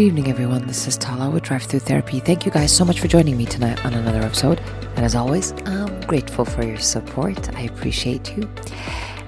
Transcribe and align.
Good 0.00 0.06
evening, 0.06 0.30
everyone. 0.30 0.66
This 0.66 0.88
is 0.88 0.96
Tala 0.96 1.28
with 1.28 1.42
Drive 1.42 1.64
Through 1.64 1.80
Therapy. 1.80 2.20
Thank 2.20 2.46
you 2.46 2.50
guys 2.50 2.74
so 2.74 2.86
much 2.86 3.00
for 3.00 3.06
joining 3.06 3.36
me 3.36 3.44
tonight 3.44 3.84
on 3.84 3.92
another 3.92 4.22
episode. 4.22 4.58
And 4.96 5.04
as 5.04 5.14
always, 5.14 5.52
I'm 5.66 6.00
grateful 6.06 6.46
for 6.46 6.64
your 6.64 6.78
support. 6.78 7.54
I 7.54 7.64
appreciate 7.64 8.34
you. 8.34 8.50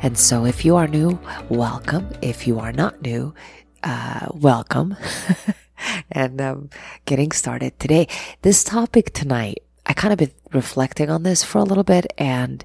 And 0.00 0.16
so, 0.16 0.46
if 0.46 0.64
you 0.64 0.76
are 0.76 0.88
new, 0.88 1.20
welcome. 1.50 2.08
If 2.22 2.46
you 2.46 2.58
are 2.58 2.72
not 2.72 3.02
new, 3.02 3.34
uh, 3.82 4.28
welcome. 4.32 4.96
and 6.10 6.40
um, 6.40 6.70
getting 7.04 7.32
started 7.32 7.78
today. 7.78 8.08
This 8.40 8.64
topic 8.64 9.12
tonight, 9.12 9.62
I 9.84 9.92
kind 9.92 10.10
of 10.10 10.18
been 10.18 10.32
reflecting 10.54 11.10
on 11.10 11.22
this 11.22 11.44
for 11.44 11.58
a 11.58 11.64
little 11.64 11.84
bit, 11.84 12.10
and 12.16 12.64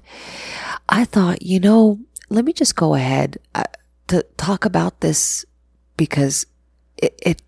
I 0.88 1.04
thought, 1.04 1.42
you 1.42 1.60
know, 1.60 1.98
let 2.30 2.46
me 2.46 2.54
just 2.54 2.74
go 2.74 2.94
ahead 2.94 3.36
uh, 3.54 3.64
to 4.06 4.22
talk 4.38 4.64
about 4.64 5.00
this 5.00 5.44
because 5.98 6.46
it, 6.96 7.14
it 7.22 7.42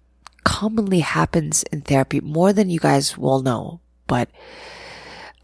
commonly 0.44 1.00
happens 1.00 1.62
in 1.64 1.82
therapy 1.82 2.20
more 2.20 2.52
than 2.52 2.70
you 2.70 2.78
guys 2.78 3.16
will 3.16 3.42
know, 3.42 3.80
but 4.06 4.28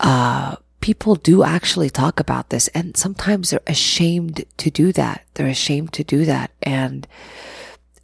uh, 0.00 0.56
people 0.80 1.14
do 1.14 1.42
actually 1.42 1.90
talk 1.90 2.20
about 2.20 2.50
this, 2.50 2.68
and 2.68 2.96
sometimes 2.96 3.50
they're 3.50 3.60
ashamed 3.66 4.44
to 4.56 4.70
do 4.70 4.92
that. 4.92 5.24
They're 5.34 5.46
ashamed 5.46 5.92
to 5.94 6.04
do 6.04 6.24
that, 6.24 6.50
and 6.62 7.06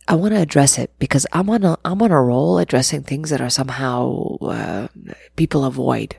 I 0.09 0.15
want 0.15 0.35
to 0.35 0.41
address 0.41 0.79
it 0.79 0.91
because 0.99 1.27
I'm 1.33 1.49
on 1.49 1.65
a 1.65 1.79
I'm 1.85 2.03
on 2.03 2.11
a 2.11 2.21
roll 2.21 2.59
addressing 2.59 3.03
things 3.03 3.31
that 3.31 3.41
are 3.41 3.51
somehow 3.51 4.37
uh, 4.41 4.89
people 5.37 5.65
avoid. 5.65 6.17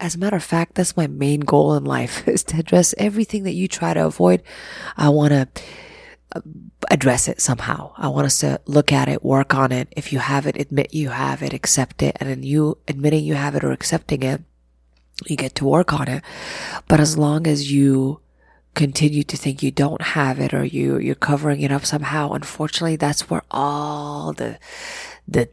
As 0.00 0.14
a 0.14 0.18
matter 0.18 0.36
of 0.36 0.44
fact, 0.44 0.76
that's 0.76 0.96
my 0.96 1.08
main 1.08 1.40
goal 1.40 1.74
in 1.74 1.84
life 1.84 2.26
is 2.28 2.44
to 2.44 2.58
address 2.58 2.94
everything 2.96 3.42
that 3.42 3.54
you 3.54 3.66
try 3.66 3.94
to 3.94 4.06
avoid. 4.06 4.42
I 4.96 5.08
want 5.08 5.32
to 5.32 5.48
uh, 6.32 6.40
address 6.90 7.28
it 7.28 7.40
somehow. 7.40 7.92
I 7.96 8.08
want 8.08 8.26
us 8.26 8.38
to 8.38 8.60
look 8.66 8.92
at 8.92 9.08
it, 9.08 9.24
work 9.24 9.54
on 9.54 9.72
it. 9.72 9.88
If 9.96 10.12
you 10.12 10.18
have 10.20 10.46
it, 10.46 10.56
admit 10.56 10.94
you 10.94 11.10
have 11.10 11.42
it, 11.42 11.52
accept 11.52 12.02
it. 12.02 12.16
And 12.20 12.28
then 12.28 12.42
you 12.42 12.78
admitting 12.86 13.24
you 13.24 13.34
have 13.34 13.54
it 13.54 13.64
or 13.64 13.72
accepting 13.72 14.22
it, 14.22 14.42
you 15.26 15.36
get 15.36 15.54
to 15.56 15.64
work 15.64 15.92
on 15.92 16.08
it. 16.08 16.22
But 16.86 17.00
as 17.00 17.18
long 17.18 17.46
as 17.46 17.72
you 17.72 18.20
continue 18.74 19.24
to 19.24 19.36
think 19.36 19.62
you 19.62 19.72
don't 19.72 20.02
have 20.02 20.38
it 20.38 20.54
or 20.54 20.64
you, 20.64 20.98
you're 20.98 21.14
covering 21.14 21.60
it 21.62 21.72
up 21.72 21.84
somehow, 21.84 22.32
unfortunately, 22.32 22.96
that's 22.96 23.28
where 23.28 23.42
all 23.50 24.32
the, 24.32 24.58
the 25.26 25.48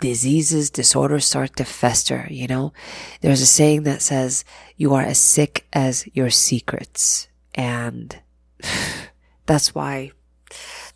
diseases, 0.00 0.70
disorders 0.70 1.26
start 1.26 1.56
to 1.56 1.64
fester, 1.64 2.28
you 2.30 2.46
know? 2.46 2.72
There's 3.20 3.40
a 3.40 3.46
saying 3.46 3.82
that 3.82 4.00
says, 4.00 4.44
you 4.76 4.94
are 4.94 5.02
as 5.02 5.18
sick 5.18 5.66
as 5.72 6.06
your 6.14 6.30
secrets. 6.30 7.28
And 7.54 8.16
that's 9.46 9.74
why 9.74 10.12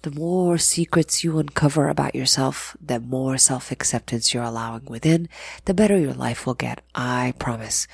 the 0.03 0.11
more 0.11 0.59
secrets 0.59 1.23
you 1.23 1.39
uncover 1.39 1.89
about 1.89 2.15
yourself, 2.15 2.77
the 2.85 3.01
more 3.01 3.39
self-acceptance 3.39 4.33
you're 4.33 4.43
allowing 4.43 4.85
within, 4.87 5.29
the 5.65 5.75
better 5.75 5.99
your 5.99 6.15
life 6.15 6.47
will 6.47 6.55
get. 6.55 6.83
I 6.95 7.35
promise. 7.39 7.87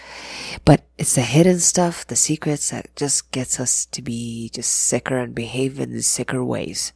But 0.65 0.85
it's 0.97 1.15
the 1.15 1.23
hidden 1.23 1.59
stuff, 1.61 2.07
the 2.07 2.17
secrets 2.17 2.71
that 2.71 2.95
just 2.97 3.31
gets 3.31 3.61
us 3.61 3.87
to 3.87 4.03
be 4.03 4.51
just 4.53 4.73
sicker 4.73 5.19
and 5.19 5.35
behave 5.35 5.79
in 5.79 6.01
sicker 6.03 6.45
ways 6.45 6.93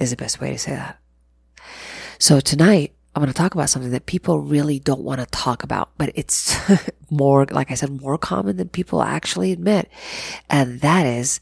is 0.00 0.10
the 0.10 0.16
best 0.16 0.40
way 0.40 0.50
to 0.50 0.58
say 0.58 0.72
that. 0.72 0.98
So 2.18 2.40
tonight, 2.40 2.92
I'm 3.14 3.22
going 3.22 3.32
to 3.32 3.36
talk 3.36 3.54
about 3.54 3.70
something 3.70 3.92
that 3.92 4.04
people 4.04 4.40
really 4.40 4.78
don't 4.78 5.00
want 5.00 5.20
to 5.20 5.26
talk 5.26 5.62
about, 5.62 5.90
but 5.96 6.12
it's 6.14 6.54
more, 7.10 7.46
like 7.46 7.70
I 7.70 7.74
said, 7.74 8.00
more 8.00 8.18
common 8.18 8.58
than 8.58 8.68
people 8.68 9.02
actually 9.02 9.52
admit. 9.52 9.88
And 10.50 10.80
that 10.82 11.06
is 11.06 11.40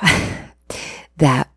that 1.16 1.50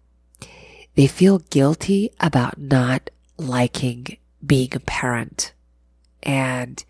they 0.95 1.07
feel 1.07 1.39
guilty 1.39 2.11
about 2.19 2.57
not 2.57 3.09
liking 3.37 4.17
being 4.45 4.69
a 4.73 4.79
parent. 4.79 5.53
And 6.21 6.83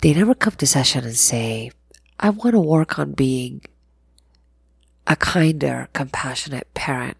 they 0.00 0.14
never 0.14 0.34
come 0.34 0.54
to 0.54 0.66
session 0.66 1.04
and 1.04 1.16
say, 1.16 1.70
I 2.18 2.30
want 2.30 2.52
to 2.52 2.60
work 2.60 2.98
on 2.98 3.12
being 3.12 3.62
a 5.06 5.16
kinder, 5.16 5.88
compassionate 5.92 6.72
parent. 6.74 7.16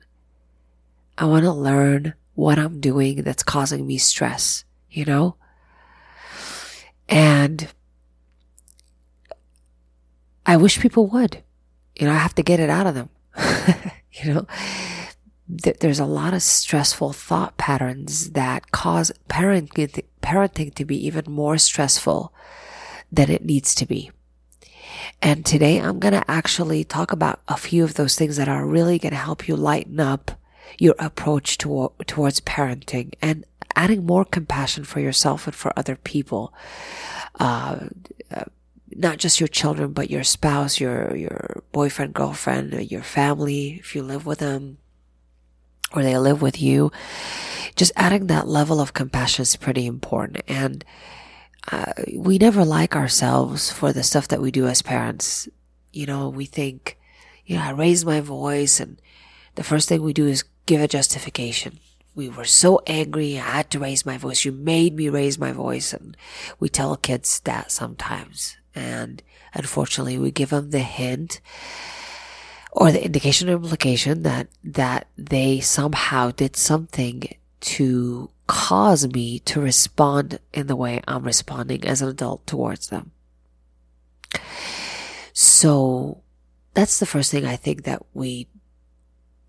I 1.18 1.26
want 1.26 1.44
to 1.44 1.52
learn 1.52 2.14
what 2.34 2.58
I'm 2.58 2.80
doing 2.80 3.22
that's 3.22 3.42
causing 3.42 3.86
me 3.86 3.98
stress, 3.98 4.64
you 4.90 5.04
know? 5.04 5.36
And 7.08 7.68
I 10.46 10.56
wish 10.56 10.80
people 10.80 11.06
would. 11.08 11.42
You 11.96 12.06
know, 12.06 12.12
I 12.12 12.18
have 12.18 12.34
to 12.36 12.42
get 12.42 12.60
it 12.60 12.70
out 12.70 12.86
of 12.86 12.94
them. 12.94 13.10
you 14.22 14.34
know, 14.34 14.46
th- 15.62 15.78
there's 15.78 16.00
a 16.00 16.04
lot 16.04 16.34
of 16.34 16.42
stressful 16.42 17.12
thought 17.12 17.56
patterns 17.56 18.30
that 18.30 18.70
cause 18.70 19.12
parenting, 19.28 20.04
parenting 20.22 20.74
to 20.74 20.84
be 20.84 21.06
even 21.06 21.24
more 21.28 21.58
stressful 21.58 22.32
than 23.10 23.30
it 23.30 23.44
needs 23.44 23.74
to 23.76 23.86
be. 23.86 24.10
And 25.20 25.44
today 25.44 25.78
I'm 25.78 25.98
going 25.98 26.14
to 26.14 26.30
actually 26.30 26.84
talk 26.84 27.12
about 27.12 27.40
a 27.48 27.56
few 27.56 27.84
of 27.84 27.94
those 27.94 28.16
things 28.16 28.36
that 28.36 28.48
are 28.48 28.66
really 28.66 28.98
going 28.98 29.12
to 29.12 29.18
help 29.18 29.48
you 29.48 29.56
lighten 29.56 30.00
up 30.00 30.32
your 30.78 30.94
approach 30.98 31.58
to, 31.58 31.92
towards 32.06 32.40
parenting 32.40 33.12
and 33.20 33.44
adding 33.76 34.04
more 34.04 34.24
compassion 34.24 34.84
for 34.84 35.00
yourself 35.00 35.46
and 35.46 35.54
for 35.54 35.72
other 35.76 35.96
people. 35.96 36.52
Uh, 37.38 37.86
not 38.96 39.18
just 39.18 39.40
your 39.40 39.48
children, 39.48 39.92
but 39.92 40.10
your 40.10 40.24
spouse, 40.24 40.80
your, 40.80 41.16
your 41.16 41.62
boyfriend, 41.72 42.14
girlfriend, 42.14 42.90
your 42.90 43.02
family, 43.02 43.76
if 43.80 43.94
you 43.94 44.02
live 44.02 44.26
with 44.26 44.38
them 44.38 44.78
or 45.94 46.02
they 46.02 46.16
live 46.16 46.42
with 46.42 46.60
you. 46.60 46.90
Just 47.76 47.92
adding 47.96 48.26
that 48.26 48.48
level 48.48 48.80
of 48.80 48.94
compassion 48.94 49.42
is 49.42 49.56
pretty 49.56 49.86
important. 49.86 50.42
And 50.48 50.84
uh, 51.70 51.92
we 52.14 52.38
never 52.38 52.64
like 52.64 52.96
ourselves 52.96 53.70
for 53.70 53.92
the 53.92 54.02
stuff 54.02 54.28
that 54.28 54.42
we 54.42 54.50
do 54.50 54.66
as 54.66 54.82
parents. 54.82 55.48
You 55.92 56.06
know, 56.06 56.28
we 56.28 56.46
think, 56.46 56.98
you 57.46 57.56
know, 57.56 57.62
I 57.62 57.70
raised 57.70 58.06
my 58.06 58.20
voice 58.20 58.80
and 58.80 59.00
the 59.54 59.62
first 59.62 59.88
thing 59.88 60.02
we 60.02 60.12
do 60.12 60.26
is 60.26 60.44
give 60.66 60.80
a 60.80 60.88
justification. 60.88 61.78
We 62.14 62.28
were 62.28 62.44
so 62.44 62.80
angry. 62.86 63.38
I 63.38 63.42
had 63.42 63.70
to 63.70 63.78
raise 63.78 64.04
my 64.04 64.18
voice. 64.18 64.44
You 64.44 64.52
made 64.52 64.94
me 64.94 65.08
raise 65.08 65.38
my 65.38 65.52
voice. 65.52 65.92
And 65.94 66.16
we 66.58 66.68
tell 66.68 66.94
kids 66.96 67.40
that 67.40 67.70
sometimes. 67.70 68.56
And 68.74 69.22
unfortunately, 69.54 70.18
we 70.18 70.30
give 70.30 70.50
them 70.50 70.70
the 70.70 70.80
hint 70.80 71.40
or 72.72 72.90
the 72.90 73.04
indication 73.04 73.48
or 73.48 73.54
implication 73.54 74.22
that, 74.22 74.48
that 74.64 75.08
they 75.16 75.60
somehow 75.60 76.30
did 76.30 76.56
something 76.56 77.36
to 77.60 78.30
cause 78.46 79.06
me 79.06 79.38
to 79.40 79.60
respond 79.60 80.38
in 80.52 80.66
the 80.66 80.76
way 80.76 81.00
I'm 81.06 81.24
responding 81.24 81.84
as 81.86 82.02
an 82.02 82.08
adult 82.08 82.46
towards 82.46 82.88
them. 82.88 83.12
So 85.32 86.22
that's 86.74 86.98
the 86.98 87.06
first 87.06 87.30
thing 87.30 87.44
I 87.44 87.56
think 87.56 87.84
that 87.84 88.02
we 88.14 88.48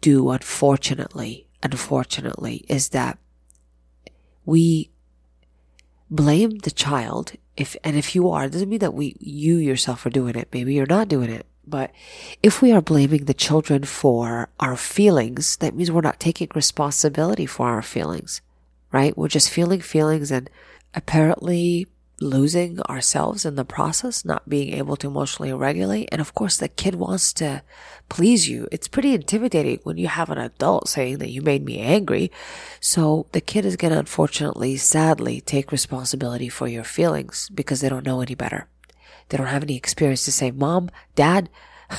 do, 0.01 0.29
unfortunately, 0.29 1.47
unfortunately, 1.61 2.65
is 2.67 2.89
that 2.89 3.17
we 4.45 4.91
blame 6.09 6.59
the 6.59 6.71
child 6.71 7.33
if 7.55 7.75
and 7.83 7.95
if 7.95 8.15
you 8.15 8.29
are, 8.29 8.45
it 8.45 8.51
doesn't 8.51 8.69
mean 8.69 8.79
that 8.79 8.93
we 8.93 9.15
you 9.19 9.57
yourself 9.57 10.05
are 10.05 10.09
doing 10.09 10.35
it. 10.35 10.49
Maybe 10.51 10.73
you're 10.73 10.85
not 10.85 11.07
doing 11.07 11.29
it. 11.29 11.45
But 11.65 11.91
if 12.41 12.61
we 12.61 12.71
are 12.71 12.81
blaming 12.81 13.25
the 13.25 13.33
children 13.33 13.83
for 13.83 14.49
our 14.59 14.75
feelings, 14.75 15.57
that 15.57 15.75
means 15.75 15.91
we're 15.91 16.01
not 16.01 16.19
taking 16.19 16.49
responsibility 16.53 17.45
for 17.45 17.69
our 17.69 17.81
feelings, 17.81 18.41
right? 18.91 19.17
We're 19.17 19.29
just 19.29 19.49
feeling 19.49 19.79
feelings 19.79 20.29
and 20.29 20.49
apparently 20.93 21.87
losing 22.19 22.79
ourselves 22.81 23.45
in 23.45 23.55
the 23.55 23.65
process, 23.65 24.23
not 24.23 24.47
being 24.47 24.73
able 24.73 24.95
to 24.97 25.07
emotionally 25.07 25.51
regulate. 25.51 26.09
And 26.11 26.21
of 26.21 26.33
course, 26.33 26.57
the 26.57 26.67
kid 26.67 26.95
wants 26.95 27.33
to 27.33 27.63
please 28.09 28.47
you. 28.47 28.67
It's 28.71 28.87
pretty 28.87 29.13
intimidating 29.13 29.79
when 29.83 29.97
you 29.97 30.07
have 30.07 30.29
an 30.29 30.37
adult 30.37 30.87
saying 30.87 31.17
that 31.17 31.31
you 31.31 31.41
made 31.41 31.65
me 31.65 31.79
angry. 31.79 32.31
So 32.79 33.27
the 33.31 33.41
kid 33.41 33.65
is 33.65 33.75
going 33.75 33.93
to 33.93 33.99
unfortunately, 33.99 34.77
sadly, 34.77 35.41
take 35.41 35.71
responsibility 35.71 36.49
for 36.49 36.67
your 36.67 36.83
feelings 36.83 37.49
because 37.53 37.81
they 37.81 37.89
don't 37.89 38.05
know 38.05 38.21
any 38.21 38.35
better. 38.35 38.67
They 39.29 39.37
don't 39.37 39.47
have 39.47 39.63
any 39.63 39.75
experience 39.75 40.25
to 40.25 40.31
say, 40.31 40.51
mom, 40.51 40.89
dad, 41.15 41.49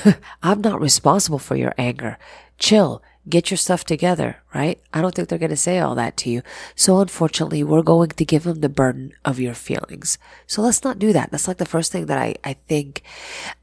I'm 0.42 0.60
not 0.60 0.80
responsible 0.80 1.38
for 1.38 1.56
your 1.56 1.74
anger. 1.76 2.18
Chill 2.58 3.02
get 3.28 3.50
your 3.50 3.58
stuff 3.58 3.84
together, 3.84 4.42
right? 4.54 4.80
I 4.92 5.00
don't 5.00 5.14
think 5.14 5.28
they're 5.28 5.38
going 5.38 5.50
to 5.50 5.56
say 5.56 5.78
all 5.78 5.94
that 5.94 6.16
to 6.18 6.30
you. 6.30 6.42
So 6.74 7.00
unfortunately, 7.00 7.64
we're 7.64 7.82
going 7.82 8.10
to 8.10 8.24
give 8.24 8.44
them 8.44 8.60
the 8.60 8.68
burden 8.68 9.12
of 9.24 9.40
your 9.40 9.54
feelings. 9.54 10.18
So 10.46 10.62
let's 10.62 10.84
not 10.84 10.98
do 10.98 11.12
that. 11.12 11.30
That's 11.30 11.48
like 11.48 11.56
the 11.58 11.64
first 11.64 11.90
thing 11.90 12.06
that 12.06 12.18
I, 12.18 12.36
I 12.44 12.54
think 12.68 13.02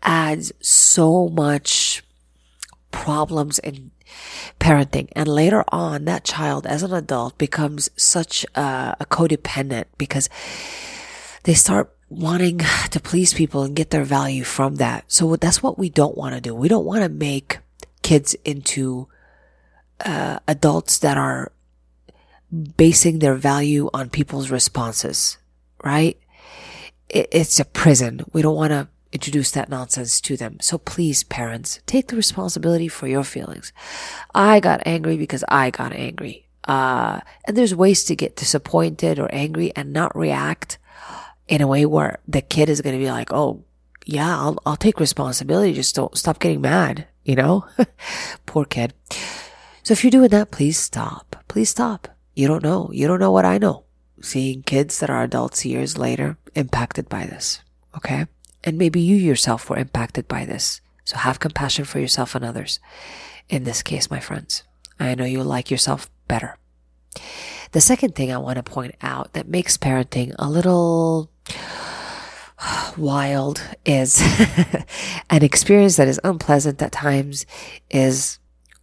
adds 0.02 0.52
so 0.62 1.30
much 1.30 2.04
problems 2.92 3.60
in 3.60 3.92
parenting. 4.60 5.10
And 5.16 5.28
later 5.28 5.64
on, 5.70 6.06
that 6.06 6.24
child 6.24 6.66
as 6.66 6.84
an 6.84 6.94
adult 6.94 7.38
becomes 7.38 7.90
such 7.96 8.46
a, 8.56 8.96
a 9.00 9.06
codependent 9.06 9.86
because 9.98 10.30
they 11.44 11.54
start 11.54 11.96
wanting 12.10 12.60
to 12.90 13.00
please 13.00 13.34
people 13.34 13.64
and 13.64 13.76
get 13.76 13.90
their 13.90 14.04
value 14.04 14.44
from 14.44 14.76
that. 14.76 15.06
So 15.08 15.36
that's 15.38 15.64
what 15.64 15.80
we 15.80 15.90
don't 15.90 16.18
want 16.18 16.36
to 16.36 16.42
do. 16.42 16.54
We 16.54 16.68
don't 16.68 16.86
want 16.86 17.04
to 17.04 17.10
make 17.10 17.60
kids 18.02 18.36
into 18.44 19.08
uh, 20.06 20.40
adults 20.48 21.00
that 21.00 21.18
are 21.18 21.52
basing 22.78 23.20
their 23.20 23.36
value 23.36 23.90
on 23.94 24.10
people's 24.10 24.52
responses, 24.52 25.38
right? 25.84 26.18
It, 27.10 27.30
it's 27.32 27.60
a 27.60 27.66
prison. 27.66 28.26
We 28.34 28.42
don't 28.42 28.56
want 28.56 28.72
to 28.72 28.88
introduce 29.12 29.52
that 29.52 29.70
nonsense 29.70 30.22
to 30.22 30.38
them. 30.38 30.58
So 30.62 30.78
please, 30.78 31.24
parents, 31.24 31.80
take 31.86 32.08
the 32.08 32.16
responsibility 32.16 32.88
for 32.88 33.08
your 33.08 33.24
feelings. 33.24 33.74
I 34.34 34.60
got 34.60 34.82
angry 34.86 35.18
because 35.18 35.44
I 35.50 35.70
got 35.70 35.94
angry. 35.94 36.48
Uh, 36.66 37.20
and 37.46 37.58
there's 37.58 37.76
ways 37.76 38.04
to 38.06 38.16
get 38.16 38.36
disappointed 38.36 39.20
or 39.20 39.34
angry 39.34 39.76
and 39.76 39.92
not 39.92 40.16
react 40.16 40.78
in 41.48 41.62
a 41.62 41.68
way 41.68 41.86
where 41.86 42.20
the 42.28 42.42
kid 42.42 42.70
is 42.70 42.82
going 42.82 42.96
to 42.96 43.04
be 43.04 43.12
like, 43.12 43.32
Oh, 43.34 43.64
yeah, 44.06 44.38
I'll, 44.38 44.58
I'll 44.66 44.78
take 44.78 45.00
responsibility. 45.00 45.74
Just 45.74 45.96
don't 45.96 46.18
stop 46.18 46.40
getting 46.40 46.62
mad, 46.62 47.08
you 47.24 47.36
know? 47.36 47.66
Poor 48.46 48.66
kid. 48.66 48.94
So 49.84 49.94
if 49.94 50.04
you're 50.04 50.12
doing 50.12 50.30
that, 50.30 50.52
please 50.52 50.78
stop. 50.78 51.44
Please 51.48 51.70
stop. 51.70 52.08
You 52.36 52.48
don't 52.48 52.64
know. 52.64 52.90
You 52.94 53.08
don't 53.08 53.20
know 53.20 53.32
what 53.32 53.46
I 53.46 53.58
know. 53.58 53.84
Seeing 54.22 54.64
kids 54.64 55.00
that 55.00 55.10
are 55.10 55.24
adults 55.24 55.66
years 55.66 55.98
later 55.98 56.38
impacted 56.56 57.10
by 57.10 57.26
this. 57.26 57.62
Okay. 57.96 58.28
And 58.64 58.78
maybe 58.78 59.02
you 59.02 59.16
yourself 59.16 59.70
were 59.70 59.78
impacted 59.78 60.28
by 60.28 60.46
this. 60.46 60.82
So 61.04 61.18
have 61.18 61.40
compassion 61.40 61.86
for 61.86 62.00
yourself 62.00 62.36
and 62.36 62.46
others. 62.46 62.80
In 63.50 63.64
this 63.64 63.82
case, 63.82 64.12
my 64.12 64.20
friends, 64.20 64.64
I 65.00 65.16
know 65.16 65.26
you 65.26 65.44
like 65.44 65.72
yourself 65.72 66.10
better. 66.28 66.58
The 67.72 67.82
second 67.82 68.16
thing 68.16 68.32
I 68.32 68.38
want 68.38 68.58
to 68.58 68.64
point 68.64 68.96
out 69.02 69.34
that 69.34 69.48
makes 69.48 69.78
parenting 69.78 70.36
a 70.38 70.50
little 70.50 71.32
wild 72.98 73.62
is 73.86 74.22
an 75.30 75.44
experience 75.44 75.96
that 75.96 76.08
is 76.08 76.20
unpleasant 76.24 76.82
at 76.82 76.92
times 76.92 77.46
is 77.90 78.40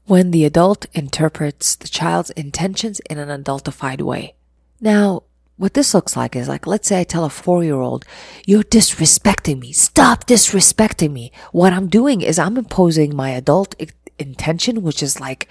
when 0.09 0.31
the 0.31 0.47
adult 0.47 0.87
interprets 0.95 1.77
the 1.77 1.87
child's 1.87 2.31
intentions 2.31 2.99
in 3.11 3.19
an 3.19 3.29
adultified 3.29 4.01
way. 4.01 4.35
Now, 4.81 5.25
what 5.59 5.75
this 5.75 5.93
looks 5.93 6.17
like 6.17 6.35
is 6.35 6.49
like, 6.49 6.67
let's 6.67 6.89
say 6.89 7.01
I 7.01 7.05
tell 7.05 7.25
a 7.25 7.31
four 7.31 7.63
year 7.63 7.77
old, 7.77 8.07
you're 8.47 8.63
disrespecting 8.63 9.59
me. 9.59 9.73
Stop 9.73 10.27
disrespecting 10.27 11.13
me. 11.13 11.31
What 11.53 11.75
I'm 11.75 11.89
doing 11.89 12.23
is 12.23 12.39
I'm 12.39 12.57
imposing 12.57 13.15
my 13.15 13.31
adult 13.31 13.75
intention, 14.19 14.83
which 14.83 15.03
is 15.03 15.21
like 15.21 15.47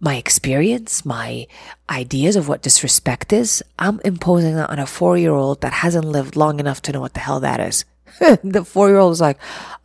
my 0.00 0.16
experience, 0.16 1.04
my 1.04 1.46
ideas 1.90 2.34
of 2.34 2.48
what 2.48 2.62
disrespect 2.62 3.32
is. 3.32 3.62
I'm 3.78 4.00
imposing 4.04 4.54
that 4.54 4.70
on 4.70 4.78
a 4.78 4.86
four 4.86 5.18
year 5.18 5.32
old 5.32 5.60
that 5.60 5.72
hasn't 5.72 6.06
lived 6.06 6.34
long 6.34 6.60
enough 6.60 6.80
to 6.82 6.92
know 6.92 7.00
what 7.00 7.14
the 7.14 7.20
hell 7.20 7.40
that 7.40 7.60
is. 7.60 7.84
the 8.44 8.64
four 8.64 8.88
year 8.88 8.98
old 8.98 9.12
is 9.12 9.20
like, 9.20 9.38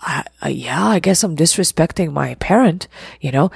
uh, 0.05 0.23
yeah, 0.47 0.85
I 0.85 0.99
guess 0.99 1.23
I'm 1.23 1.35
disrespecting 1.35 2.11
my 2.11 2.35
parent, 2.35 2.87
you 3.21 3.31
know? 3.31 3.51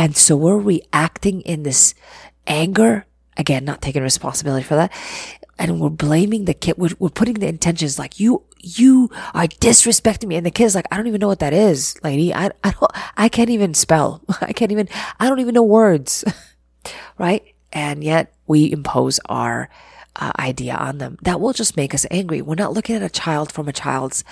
And 0.00 0.16
so 0.16 0.34
we're 0.34 0.56
reacting 0.56 1.42
in 1.42 1.62
this 1.62 1.94
anger. 2.46 3.04
Again, 3.36 3.66
not 3.66 3.82
taking 3.82 4.02
responsibility 4.02 4.64
for 4.64 4.74
that 4.76 4.90
and 5.60 5.78
we're 5.78 5.90
blaming 5.90 6.46
the 6.46 6.54
kid. 6.54 6.76
We're, 6.78 6.96
we're 6.98 7.10
putting 7.10 7.34
the 7.34 7.46
intentions 7.46 7.98
like 7.98 8.18
you, 8.18 8.42
you 8.58 9.10
are 9.34 9.44
disrespecting 9.44 10.26
me. 10.26 10.36
And 10.36 10.46
the 10.46 10.50
kid's 10.50 10.74
like, 10.74 10.86
I 10.90 10.96
don't 10.96 11.06
even 11.06 11.20
know 11.20 11.28
what 11.28 11.40
that 11.40 11.52
is, 11.52 12.02
lady. 12.02 12.34
I, 12.34 12.50
I 12.64 12.70
don't, 12.70 12.90
I 13.18 13.28
can't 13.28 13.50
even 13.50 13.74
spell. 13.74 14.22
I 14.40 14.54
can't 14.54 14.72
even, 14.72 14.88
I 15.20 15.28
don't 15.28 15.38
even 15.38 15.54
know 15.54 15.62
words. 15.62 16.24
right. 17.18 17.44
And 17.74 18.02
yet 18.02 18.32
we 18.46 18.72
impose 18.72 19.20
our 19.28 19.68
uh, 20.16 20.32
idea 20.38 20.74
on 20.74 20.98
them. 20.98 21.18
That 21.22 21.40
will 21.40 21.52
just 21.52 21.76
make 21.76 21.94
us 21.94 22.06
angry. 22.10 22.42
We're 22.42 22.54
not 22.54 22.72
looking 22.72 22.96
at 22.96 23.02
a 23.02 23.08
child 23.08 23.52
from 23.52 23.68
a 23.68 23.72
child's 23.72 24.24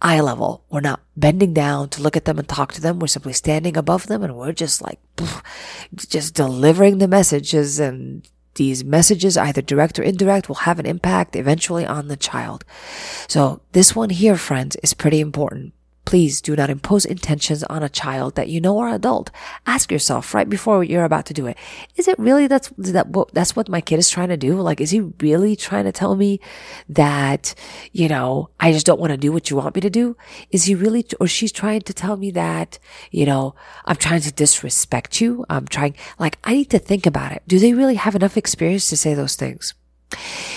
eye 0.00 0.20
level. 0.20 0.64
We're 0.70 0.80
not 0.80 1.00
bending 1.16 1.54
down 1.54 1.88
to 1.90 2.02
look 2.02 2.16
at 2.16 2.24
them 2.24 2.38
and 2.38 2.48
talk 2.48 2.72
to 2.74 2.80
them. 2.80 2.98
We're 2.98 3.06
simply 3.06 3.32
standing 3.32 3.76
above 3.76 4.06
them 4.06 4.22
and 4.22 4.36
we're 4.36 4.52
just 4.52 4.82
like, 4.82 5.00
just 5.96 6.34
delivering 6.34 6.98
the 6.98 7.08
messages 7.08 7.80
and 7.80 8.26
these 8.54 8.84
messages, 8.84 9.38
either 9.38 9.62
direct 9.62 9.98
or 9.98 10.02
indirect, 10.02 10.48
will 10.48 10.56
have 10.56 10.78
an 10.78 10.86
impact 10.86 11.36
eventually 11.36 11.86
on 11.86 12.08
the 12.08 12.16
child. 12.16 12.64
So 13.26 13.62
this 13.72 13.96
one 13.96 14.10
here, 14.10 14.36
friends, 14.36 14.76
is 14.82 14.92
pretty 14.92 15.20
important. 15.20 15.72
Please 16.04 16.40
do 16.40 16.56
not 16.56 16.68
impose 16.68 17.04
intentions 17.04 17.62
on 17.64 17.82
a 17.82 17.88
child 17.88 18.34
that 18.34 18.48
you 18.48 18.60
know 18.60 18.78
are 18.78 18.88
adult. 18.88 19.30
Ask 19.66 19.92
yourself 19.92 20.34
right 20.34 20.48
before 20.48 20.82
you're 20.82 21.04
about 21.04 21.26
to 21.26 21.34
do 21.34 21.46
it. 21.46 21.56
Is 21.96 22.08
it 22.08 22.18
really 22.18 22.46
that's 22.48 22.72
that 22.76 23.06
that's 23.32 23.54
what 23.54 23.68
my 23.68 23.80
kid 23.80 23.98
is 23.98 24.10
trying 24.10 24.28
to 24.28 24.36
do? 24.36 24.60
Like, 24.60 24.80
is 24.80 24.90
he 24.90 25.00
really 25.20 25.54
trying 25.54 25.84
to 25.84 25.92
tell 25.92 26.16
me 26.16 26.40
that, 26.88 27.54
you 27.92 28.08
know, 28.08 28.50
I 28.58 28.72
just 28.72 28.84
don't 28.84 29.00
want 29.00 29.12
to 29.12 29.16
do 29.16 29.32
what 29.32 29.48
you 29.48 29.56
want 29.56 29.74
me 29.74 29.80
to 29.80 29.90
do? 29.90 30.16
Is 30.50 30.64
he 30.64 30.74
really, 30.74 31.06
or 31.20 31.28
she's 31.28 31.52
trying 31.52 31.82
to 31.82 31.94
tell 31.94 32.16
me 32.16 32.30
that, 32.32 32.78
you 33.10 33.24
know, 33.24 33.54
I'm 33.84 33.96
trying 33.96 34.22
to 34.22 34.32
disrespect 34.32 35.20
you? 35.20 35.46
I'm 35.48 35.66
trying, 35.66 35.94
like, 36.18 36.38
I 36.42 36.54
need 36.54 36.70
to 36.70 36.78
think 36.78 37.06
about 37.06 37.32
it. 37.32 37.42
Do 37.46 37.58
they 37.58 37.74
really 37.74 37.94
have 37.94 38.16
enough 38.16 38.36
experience 38.36 38.88
to 38.88 38.96
say 38.96 39.14
those 39.14 39.36
things? 39.36 39.74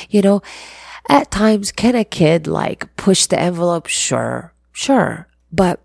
You 0.10 0.22
know, 0.22 0.42
at 1.08 1.30
times, 1.30 1.72
can 1.72 1.96
a 1.96 2.04
kid 2.04 2.48
like 2.48 2.96
push 2.96 3.28
the 3.28 3.40
envelope? 3.40 3.88
Sure. 3.88 4.54
Sure. 4.74 5.28
But 5.56 5.80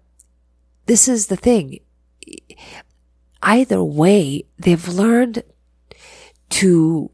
this 0.86 1.06
is 1.06 1.28
the 1.28 1.36
thing. 1.36 1.78
Either 3.42 3.82
way, 3.82 4.44
they've 4.58 4.88
learned 4.88 5.44
to, 6.50 7.10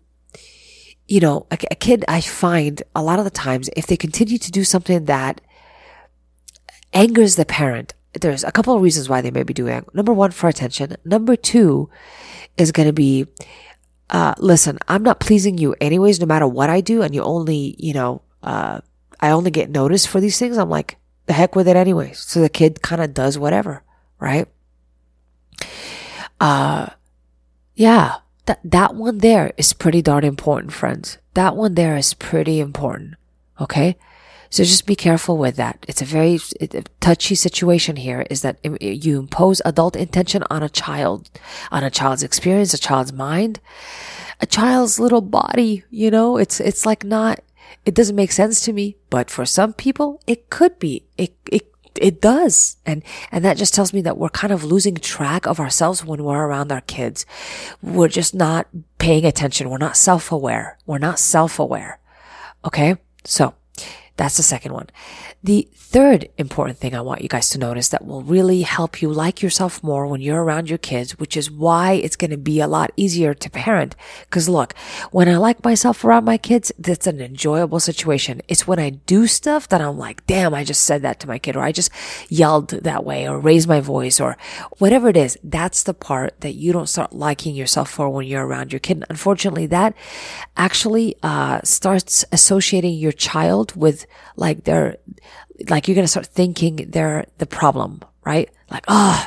you 1.07 1.21
know, 1.21 1.47
a, 1.51 1.59
a 1.71 1.75
kid, 1.75 2.05
I 2.09 2.21
find 2.21 2.83
a 2.95 3.03
lot 3.03 3.19
of 3.19 3.25
the 3.25 3.31
times, 3.31 3.69
if 3.77 3.87
they 3.87 3.97
continue 3.97 4.39
to 4.39 4.51
do 4.51 4.65
something 4.65 5.05
that 5.05 5.41
angers 6.93 7.37
the 7.37 7.45
parent, 7.45 7.93
there's 8.15 8.45
a 8.45 8.53
couple 8.53 8.75
of 8.75 8.81
reasons 8.81 9.09
why 9.09 9.21
they 9.21 9.31
may 9.31 9.43
be 9.43 9.53
doing 9.53 9.75
it. 9.75 9.95
Number 9.95 10.13
one, 10.13 10.31
for 10.31 10.49
attention. 10.49 10.97
Number 11.05 11.37
two 11.37 11.91
is 12.57 12.73
going 12.73 12.89
to 12.89 12.95
be, 12.95 13.27
uh, 14.09 14.35
listen, 14.39 14.79
I'm 14.89 15.03
not 15.03 15.21
pleasing 15.21 15.59
you 15.59 15.77
anyways, 15.81 16.19
no 16.19 16.27
matter 16.27 16.49
what 16.49 16.71
I 16.71 16.81
do. 16.81 17.03
And 17.03 17.15
you 17.15 17.23
only, 17.23 17.77
you 17.79 17.93
know, 17.93 18.23
uh, 18.43 18.81
I 19.21 19.31
only 19.31 19.51
get 19.51 19.69
noticed 19.69 20.09
for 20.09 20.21
these 20.21 20.39
things. 20.39 20.57
I'm 20.57 20.71
like, 20.71 20.97
the 21.27 21.33
heck 21.33 21.55
with 21.55 21.69
it 21.69 21.77
anyway. 21.77 22.13
So 22.15 22.41
the 22.41 22.49
kid 22.49 22.83
kind 22.83 23.03
of 23.03 23.15
does 23.15 23.39
whatever, 23.39 23.83
right? 24.19 24.49
Uh, 26.41 26.91
yeah, 27.75 28.17
that, 28.47 28.61
that 28.65 28.95
one 28.95 29.19
there 29.19 29.53
is 29.57 29.73
pretty 29.73 30.03
darn 30.03 30.25
important, 30.25 30.73
friends. 30.73 31.19
That 31.35 31.57
one 31.57 31.75
there 31.75 31.97
is 31.97 32.15
pretty 32.15 32.61
important. 32.61 33.15
Okay. 33.61 33.97
So 34.49 34.63
just 34.63 34.87
be 34.87 34.95
careful 34.95 35.37
with 35.37 35.57
that. 35.57 35.85
It's 35.89 36.01
a 36.01 36.05
very 36.05 36.39
touchy 37.01 37.35
situation 37.35 37.97
here 37.97 38.25
is 38.31 38.43
that 38.43 38.59
you 38.81 39.19
impose 39.19 39.61
adult 39.65 39.97
intention 39.97 40.45
on 40.49 40.63
a 40.63 40.69
child, 40.69 41.29
on 41.73 41.83
a 41.83 41.91
child's 41.91 42.23
experience, 42.23 42.73
a 42.73 42.79
child's 42.79 43.13
mind, 43.13 43.59
a 44.41 44.47
child's 44.47 45.01
little 45.01 45.21
body, 45.21 45.85
you 45.91 46.11
know, 46.11 46.37
it's, 46.37 46.61
it's 46.61 46.87
like 46.87 47.03
not, 47.03 47.41
it 47.85 47.95
doesn't 47.95 48.17
make 48.17 48.33
sense 48.33 48.61
to 48.63 48.73
me, 48.73 48.97
but 49.11 49.31
for 49.31 49.45
some 49.47 49.73
people, 49.73 50.21
it 50.27 50.51
could 50.51 50.79
be. 50.79 51.05
It, 51.17 51.37
it, 51.51 51.73
it 51.95 52.21
does. 52.21 52.77
And, 52.85 53.03
and 53.31 53.45
that 53.45 53.57
just 53.57 53.75
tells 53.75 53.93
me 53.93 54.01
that 54.03 54.19
we're 54.19 54.29
kind 54.29 54.53
of 54.53 54.65
losing 54.65 54.97
track 54.97 55.47
of 55.47 55.61
ourselves 55.61 56.05
when 56.05 56.25
we're 56.25 56.47
around 56.47 56.73
our 56.73 56.83
kids. 56.83 57.25
We're 57.83 58.09
just 58.09 58.35
not 58.35 58.67
paying 58.99 59.25
attention. 59.25 59.71
We're 59.71 59.79
not 59.79 59.97
self-aware. 59.97 60.79
We're 60.87 60.99
not 60.99 61.19
self-aware. 61.19 62.01
Okay. 62.65 62.97
So 63.25 63.55
that's 64.17 64.39
the 64.39 64.43
second 64.43 64.73
one. 64.73 64.89
The 65.43 65.69
third 65.75 66.29
important 66.39 66.79
thing 66.79 66.95
I 66.95 67.03
want 67.03 67.21
you 67.21 67.29
guys 67.29 67.51
to 67.51 67.59
notice 67.59 67.89
that 67.91 68.07
will 68.07 68.23
really 68.23 68.63
help 68.63 69.03
you 69.03 69.11
like 69.11 69.43
yourself 69.43 69.83
more 69.83 70.07
when 70.07 70.23
you're 70.23 70.43
around 70.43 70.69
your 70.71 70.79
kids, 70.79 71.19
which 71.19 71.37
is 71.37 71.51
why 71.51 71.93
it's 71.93 72.17
going 72.17 72.31
to 72.31 72.39
be 72.39 72.61
a 72.61 72.67
lot 72.67 72.93
easier 72.97 73.35
to 73.35 73.51
parent. 73.51 73.95
Cause 74.31 74.49
look, 74.49 74.75
when 75.11 75.29
I 75.29 75.37
like 75.37 75.63
myself 75.63 76.03
around 76.03 76.25
my 76.25 76.39
kids, 76.39 76.73
that's 76.79 77.07
an 77.07 77.21
enjoyable 77.21 77.79
situation. 77.79 78.41
It's 78.49 78.67
when 78.67 78.79
I 78.79 78.91
do 78.91 79.27
stuff 79.27 79.69
that 79.69 79.83
I'm 79.83 79.99
like, 79.99 80.27
damn, 80.27 80.55
I 80.55 80.65
just 80.65 80.85
said 80.85 81.03
that 81.03 81.21
to 81.21 81.29
my 81.29 81.39
kid 81.39 81.55
or 81.55 81.63
I 81.63 81.73
just 81.73 81.91
yelled 82.29 82.71
that 82.71 83.05
way 83.05 83.29
or 83.29 83.39
raised 83.39 83.69
my 83.69 83.81
voice 83.81 84.19
or 84.19 84.39
whatever 84.79 85.09
it 85.11 85.17
is. 85.17 85.39
That's 85.45 85.83
the 85.83 85.95
part 85.95 86.41
that 86.41 86.55
you 86.55 86.73
don't 86.73 86.89
start 86.89 87.13
liking 87.13 87.55
yourself 87.55 87.91
for 87.91 88.09
when 88.09 88.27
you're 88.27 88.47
around 88.47 88.73
your 88.73 88.81
kid. 88.81 89.05
Unfortunately, 89.11 89.67
that 89.67 89.95
actually, 90.57 91.17
uh, 91.23 91.61
starts 91.65 92.25
associating 92.33 92.95
your 92.95 93.13
child 93.13 93.77
with 93.77 94.06
like 94.37 94.65
they're, 94.65 94.97
like 95.69 95.89
you're 95.89 95.95
going 95.95 96.05
to 96.05 96.09
start 96.09 96.27
thinking 96.27 96.77
they're 96.89 97.27
the 97.39 97.47
problem, 97.47 98.01
right? 98.25 98.51
Like, 98.71 98.85
oh, 98.89 99.27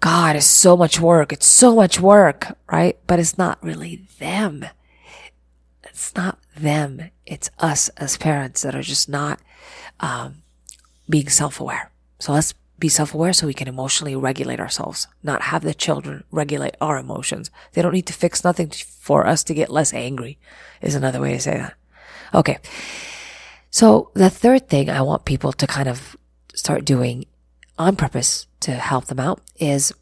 God, 0.00 0.36
it's 0.36 0.46
so 0.46 0.76
much 0.76 1.00
work. 1.00 1.32
It's 1.32 1.46
so 1.46 1.74
much 1.74 2.00
work, 2.00 2.56
right? 2.70 2.98
But 3.06 3.18
it's 3.18 3.36
not 3.36 3.62
really 3.62 4.06
them. 4.18 4.64
It's 5.84 6.14
not 6.14 6.38
them. 6.56 7.10
It's 7.24 7.50
us 7.58 7.88
as 7.96 8.16
parents 8.16 8.62
that 8.62 8.74
are 8.74 8.82
just 8.82 9.08
not, 9.08 9.40
um, 10.00 10.42
being 11.08 11.28
self-aware. 11.28 11.90
So 12.18 12.32
let's 12.32 12.54
be 12.78 12.88
self-aware 12.88 13.32
so 13.32 13.46
we 13.46 13.54
can 13.54 13.68
emotionally 13.68 14.14
regulate 14.14 14.60
ourselves, 14.60 15.08
not 15.22 15.42
have 15.42 15.62
the 15.62 15.74
children 15.74 16.24
regulate 16.30 16.76
our 16.80 16.98
emotions. 16.98 17.50
They 17.72 17.82
don't 17.82 17.94
need 17.94 18.06
to 18.06 18.12
fix 18.12 18.44
nothing 18.44 18.70
for 18.70 19.26
us 19.26 19.42
to 19.44 19.54
get 19.54 19.70
less 19.70 19.94
angry 19.94 20.38
is 20.82 20.94
another 20.94 21.20
way 21.20 21.32
to 21.32 21.40
say 21.40 21.56
that. 21.56 21.74
Okay. 22.34 22.58
So 23.76 24.08
the 24.14 24.30
third 24.30 24.70
thing 24.70 24.88
I 24.88 25.02
want 25.02 25.26
people 25.26 25.52
to 25.52 25.66
kind 25.66 25.86
of 25.86 26.16
start 26.54 26.86
doing 26.86 27.26
on 27.78 27.94
purpose 27.94 28.46
to 28.60 28.72
help 28.72 29.04
them 29.04 29.20
out 29.20 29.42
is 29.60 29.92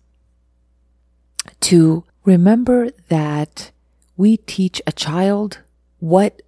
to 1.62 2.04
remember 2.24 2.90
that 3.08 3.72
we 4.16 4.36
teach 4.36 4.80
a 4.86 4.92
child 4.92 5.58
what 5.98 6.40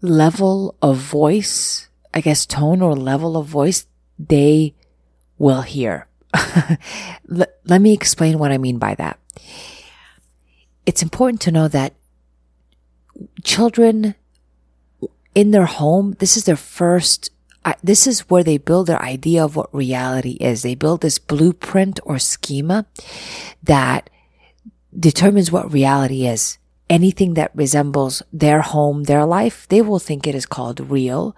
level 0.00 0.76
of 0.80 0.98
voice, 0.98 1.88
I 2.14 2.20
guess 2.20 2.46
tone 2.46 2.82
or 2.82 2.94
level 2.94 3.36
of 3.36 3.46
voice 3.48 3.86
they 4.16 4.74
will 5.38 5.62
hear. 5.62 6.06
L- 6.34 7.52
let 7.64 7.80
me 7.80 7.92
explain 7.92 8.38
what 8.38 8.52
I 8.52 8.58
mean 8.58 8.78
by 8.78 8.94
that. 8.94 9.18
It's 10.86 11.02
important 11.02 11.40
to 11.40 11.50
know 11.50 11.66
that 11.66 11.94
children 13.42 14.14
in 15.34 15.50
their 15.50 15.66
home, 15.66 16.14
this 16.18 16.36
is 16.36 16.44
their 16.44 16.56
first, 16.56 17.30
this 17.82 18.06
is 18.06 18.28
where 18.28 18.44
they 18.44 18.58
build 18.58 18.86
their 18.86 19.02
idea 19.02 19.44
of 19.44 19.56
what 19.56 19.74
reality 19.74 20.32
is. 20.32 20.62
They 20.62 20.74
build 20.74 21.00
this 21.00 21.18
blueprint 21.18 22.00
or 22.04 22.18
schema 22.18 22.86
that 23.62 24.10
determines 24.98 25.50
what 25.50 25.72
reality 25.72 26.26
is. 26.26 26.58
Anything 26.90 27.34
that 27.34 27.52
resembles 27.54 28.22
their 28.32 28.60
home, 28.60 29.04
their 29.04 29.24
life, 29.24 29.66
they 29.68 29.80
will 29.80 29.98
think 29.98 30.26
it 30.26 30.34
is 30.34 30.44
called 30.44 30.90
real. 30.90 31.34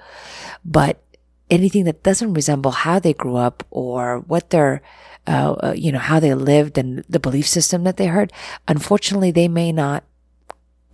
But 0.65 1.05
anything 1.51 1.85
that 1.85 2.03
doesn't 2.03 2.35
resemble 2.35 2.71
how 2.71 2.99
they 2.99 3.13
grew 3.13 3.37
up 3.37 3.65
or 3.71 4.21
what 4.21 4.51
their 4.51 4.83
uh, 5.27 5.53
uh, 5.63 5.75
you 5.77 5.91
know 5.91 5.99
how 5.99 6.21
they 6.21 6.35
lived 6.35 6.77
and 6.77 7.05
the 7.09 7.21
belief 7.21 7.47
system 7.47 7.85
that 7.85 7.97
they 7.97 8.07
heard 8.07 8.31
unfortunately 8.69 9.31
they 9.31 9.49
may 9.49 9.73
not 9.73 10.05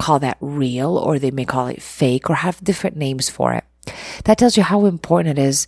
call 0.01 0.19
that 0.19 0.37
real 0.41 0.97
or 0.97 1.19
they 1.19 1.31
may 1.31 1.45
call 1.45 1.67
it 1.67 1.83
fake 1.83 2.29
or 2.31 2.37
have 2.37 2.63
different 2.65 2.97
names 2.97 3.29
for 3.29 3.53
it 3.53 3.65
that 4.25 4.39
tells 4.39 4.57
you 4.57 4.63
how 4.63 4.87
important 4.87 5.39
it 5.39 5.43
is 5.43 5.67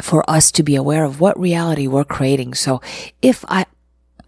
for 0.00 0.28
us 0.28 0.50
to 0.52 0.62
be 0.62 0.76
aware 0.76 1.04
of 1.04 1.20
what 1.20 1.38
reality 1.38 1.86
we're 1.86 2.04
creating 2.04 2.54
so 2.54 2.80
if 3.22 3.44
i 3.48 3.64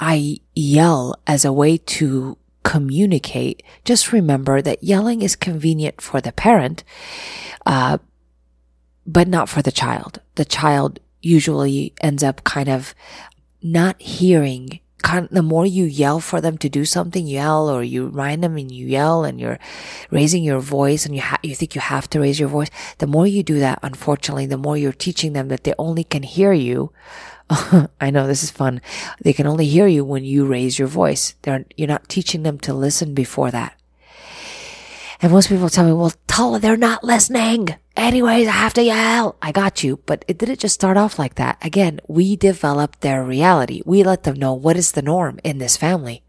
i 0.01 0.37
yell 0.55 1.15
as 1.27 1.45
a 1.45 1.53
way 1.53 1.77
to 1.77 2.37
communicate 2.63 3.63
just 3.85 4.13
remember 4.13 4.63
that 4.63 4.83
yelling 4.83 5.23
is 5.23 5.35
convenient 5.35 6.01
for 6.01 6.21
the 6.21 6.33
parent 6.33 6.85
uh, 7.67 7.99
but 9.07 9.29
not 9.29 9.49
for 9.49 9.63
the 9.63 9.73
child. 9.73 10.21
The 10.35 10.45
child 10.45 11.01
usually 11.21 11.95
ends 12.01 12.23
up 12.23 12.45
kind 12.45 12.69
of 12.69 12.95
not 13.63 14.01
hearing. 14.01 14.81
The 15.03 15.43
more 15.43 15.67
you 15.67 15.85
yell 15.85 16.21
for 16.21 16.41
them 16.41 16.57
to 16.59 16.69
do 16.69 16.85
something, 16.85 17.27
you 17.27 17.35
yell 17.35 17.69
or 17.69 17.83
you 17.83 18.07
remind 18.07 18.43
them 18.43 18.57
and 18.57 18.71
you 18.71 18.87
yell 18.87 19.25
and 19.25 19.41
you're 19.41 19.59
raising 20.11 20.43
your 20.45 20.61
voice 20.61 21.05
and 21.05 21.15
you 21.15 21.21
ha- 21.21 21.41
you 21.43 21.55
think 21.55 21.75
you 21.75 21.81
have 21.81 22.09
to 22.11 22.21
raise 22.21 22.41
your 22.41 22.49
voice. 22.49 22.71
The 22.99 23.07
more 23.07 23.27
you 23.27 23.43
do 23.43 23.59
that, 23.59 23.81
unfortunately, 23.83 24.47
the 24.47 24.57
more 24.57 24.77
you're 24.77 24.93
teaching 24.93 25.33
them 25.33 25.49
that 25.49 25.65
they 25.65 25.75
only 25.79 26.05
can 26.05 26.23
hear 26.23 26.53
you. 26.53 26.93
I 28.01 28.11
know 28.11 28.27
this 28.27 28.43
is 28.43 28.51
fun. 28.51 28.81
They 29.21 29.33
can 29.33 29.47
only 29.47 29.67
hear 29.67 29.87
you 29.87 30.05
when 30.05 30.25
you 30.25 30.47
raise 30.47 30.79
your 30.79 30.89
voice. 30.89 31.35
They're, 31.43 31.65
you're 31.77 31.89
not 31.89 32.09
teaching 32.09 32.43
them 32.43 32.59
to 32.61 32.73
listen 32.73 33.13
before 33.13 33.51
that. 33.51 33.82
And 35.23 35.31
most 35.31 35.49
people 35.49 35.69
tell 35.69 35.87
me, 35.87 35.93
well, 35.93 36.13
Tala, 36.27 36.59
they're 36.59 36.77
not 36.77 37.05
listening. 37.05 37.77
Anyways, 37.97 38.49
I 38.49 38.53
have 38.53 38.75
to 38.75 38.83
yell. 38.83 39.37
I 39.41 39.53
got 39.53 39.85
you. 39.85 39.99
But 40.05 40.25
it 40.27 40.37
didn't 40.37 40.59
just 40.59 40.75
start 40.75 40.97
off 40.97 41.17
like 41.17 41.37
that. 41.37 41.65
Again, 41.65 42.01
we 42.09 42.35
developed 42.35 43.03
their 43.03 43.23
reality. 43.23 43.83
We 43.87 44.03
let 44.03 44.25
them 44.25 44.37
know 44.37 44.53
what 44.53 44.77
is 44.77 44.93
the 44.93 45.03
norm 45.03 45.39
in 45.45 45.59
this 45.59 45.77
family. 45.77 46.25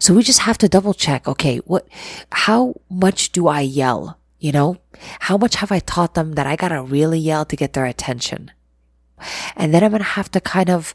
So 0.00 0.12
we 0.12 0.24
just 0.24 0.40
have 0.40 0.58
to 0.58 0.68
double 0.68 0.94
check. 0.94 1.28
Okay. 1.28 1.58
What, 1.58 1.86
how 2.32 2.74
much 2.90 3.30
do 3.30 3.46
I 3.46 3.60
yell? 3.60 4.18
You 4.40 4.50
know, 4.50 4.78
how 5.20 5.38
much 5.38 5.54
have 5.56 5.70
I 5.70 5.78
taught 5.78 6.14
them 6.14 6.32
that 6.32 6.46
I 6.46 6.56
gotta 6.56 6.82
really 6.82 7.18
yell 7.18 7.44
to 7.46 7.56
get 7.56 7.72
their 7.72 7.86
attention? 7.86 8.50
And 9.56 9.72
then 9.72 9.84
I'm 9.84 9.92
to 9.92 10.02
have 10.02 10.30
to 10.32 10.40
kind 10.40 10.68
of 10.68 10.94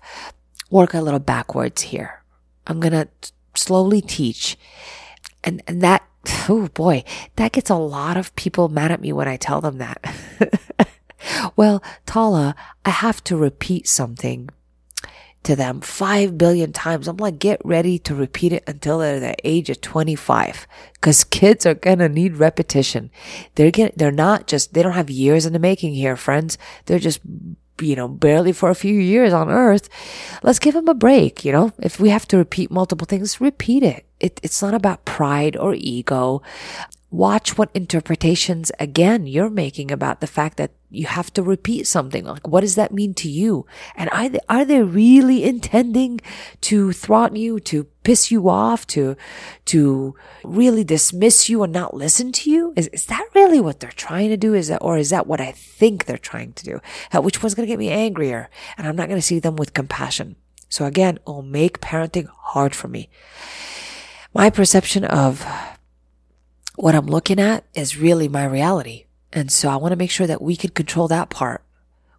work 0.70 0.94
a 0.94 1.02
little 1.02 1.20
backwards 1.20 1.84
here. 1.84 2.22
I'm 2.68 2.82
to 2.82 3.08
slowly 3.56 4.02
teach. 4.02 4.58
And, 5.44 5.64
and 5.68 5.82
that 5.82 6.04
oh 6.50 6.70
boy, 6.74 7.04
that 7.36 7.52
gets 7.52 7.70
a 7.70 7.76
lot 7.76 8.18
of 8.18 8.36
people 8.36 8.70
mad 8.70 8.92
at 8.92 9.02
me 9.02 9.14
when 9.14 9.28
I 9.28 9.38
tell 9.38 9.62
them 9.62 9.78
that. 9.78 10.14
well, 11.56 11.84
Tala, 12.06 12.56
I 12.86 12.90
have 12.90 13.24
to 13.26 13.38
repeat 13.38 13.88
something 13.88 14.50
to 15.44 15.56
them 15.56 15.82
five 15.82 16.38
billion 16.38 16.74
times. 16.74 17.08
I'm 17.08 17.18
like, 17.18 17.40
get 17.40 17.62
ready 17.64 17.98
to 18.00 18.14
repeat 18.14 18.52
it 18.52 18.64
until 18.68 19.00
they're 19.00 19.20
the 19.20 19.36
age 19.44 19.70
of 19.70 19.80
25. 19.82 20.68
Cause 21.02 21.24
kids 21.24 21.66
are 21.66 21.74
gonna 21.76 22.10
need 22.10 22.38
repetition. 22.38 23.10
They're 23.56 23.72
getting, 23.72 23.96
they're 23.96 24.12
not 24.12 24.48
just, 24.48 24.74
they 24.74 24.84
don't 24.84 24.94
have 24.94 25.10
years 25.10 25.46
in 25.46 25.54
the 25.54 25.60
making 25.60 25.94
here, 25.94 26.18
friends. 26.18 26.58
They're 26.86 27.00
just 27.00 27.22
you 27.82 27.96
know, 27.96 28.08
barely 28.08 28.52
for 28.52 28.70
a 28.70 28.76
few 28.76 28.94
years 29.00 29.34
on 29.34 29.50
earth. 29.50 29.90
Let's 30.44 30.60
give 30.60 30.76
him 30.76 30.88
a 30.88 30.94
break. 30.94 31.46
You 31.46 31.52
know, 31.52 31.74
if 31.80 32.00
we 32.00 32.10
have 32.10 32.28
to 32.30 32.38
repeat 32.38 32.72
multiple 32.72 33.06
things, 33.06 33.42
repeat 33.42 33.84
it. 33.84 34.06
it 34.20 34.40
it's 34.44 34.62
not 34.62 34.74
about 34.74 35.06
pride 35.06 35.56
or 35.58 35.74
ego. 35.74 36.42
Watch 37.12 37.58
what 37.58 37.72
interpretations 37.74 38.72
again 38.80 39.26
you're 39.26 39.50
making 39.50 39.92
about 39.92 40.22
the 40.22 40.28
fact 40.28 40.58
that 40.58 40.72
you 40.90 41.06
have 41.06 41.32
to 41.34 41.44
repeat 41.44 41.86
something. 41.86 42.26
Like, 42.26 42.48
what 42.48 42.62
does 42.62 42.76
that 42.76 42.92
mean 42.92 43.14
to 43.16 43.30
you? 43.30 43.66
And 43.96 44.10
are 44.12 44.30
they, 44.30 44.40
are 44.50 44.66
they 44.66 44.82
really 44.82 45.44
intending 45.44 46.20
to 46.62 46.92
throttle 46.92 47.38
you, 47.38 47.60
to 47.62 47.84
piss 48.04 48.32
you 48.32 48.50
off, 48.50 48.88
to, 48.88 49.16
to 49.66 50.16
really 50.44 50.84
dismiss 50.84 51.48
you 51.48 51.62
and 51.62 51.72
not 51.72 51.94
listen 51.94 52.32
to 52.32 52.50
you? 52.50 52.74
Is, 52.76 52.88
is 52.88 53.06
that 53.06 53.26
really 53.36 53.62
what 53.62 53.80
they're 53.80 53.92
trying 53.92 54.30
to 54.30 54.38
do? 54.38 54.56
Is 54.56 54.70
that, 54.70 54.82
or 54.82 54.98
is 54.98 55.12
that 55.12 55.28
what 55.28 55.40
I 55.40 55.52
think 55.52 56.06
they're 56.06 56.18
trying 56.18 56.54
to 56.54 56.66
do? 56.66 56.82
Uh, 57.14 57.22
which 57.22 57.44
one's 57.44 57.54
going 57.54 57.68
to 57.68 57.72
get 57.72 57.80
me 57.80 57.90
angrier? 57.90 58.50
And 58.78 58.88
I'm 58.88 58.96
not 58.96 59.08
going 59.08 59.20
to 59.20 59.26
see 59.26 59.40
them 59.40 59.58
with 59.58 59.74
compassion. 59.74 60.38
So 60.70 60.86
again, 60.86 61.20
it'll 61.22 61.44
make 61.44 61.82
parenting 61.82 62.28
hard 62.28 62.74
for 62.74 62.88
me. 62.88 63.10
My 64.34 64.50
perception 64.50 65.04
of 65.04 65.46
what 66.76 66.96
I'm 66.96 67.08
looking 67.08 67.40
at 67.40 67.66
is 67.74 67.98
really 67.98 68.28
my 68.28 68.46
reality. 68.46 69.06
And 69.32 69.52
so 69.52 69.70
I 69.70 69.76
want 69.76 69.92
to 69.92 69.98
make 69.98 70.12
sure 70.12 70.28
that 70.28 70.42
we 70.42 70.56
can 70.56 70.72
control 70.72 71.08
that 71.08 71.30
part. 71.30 71.64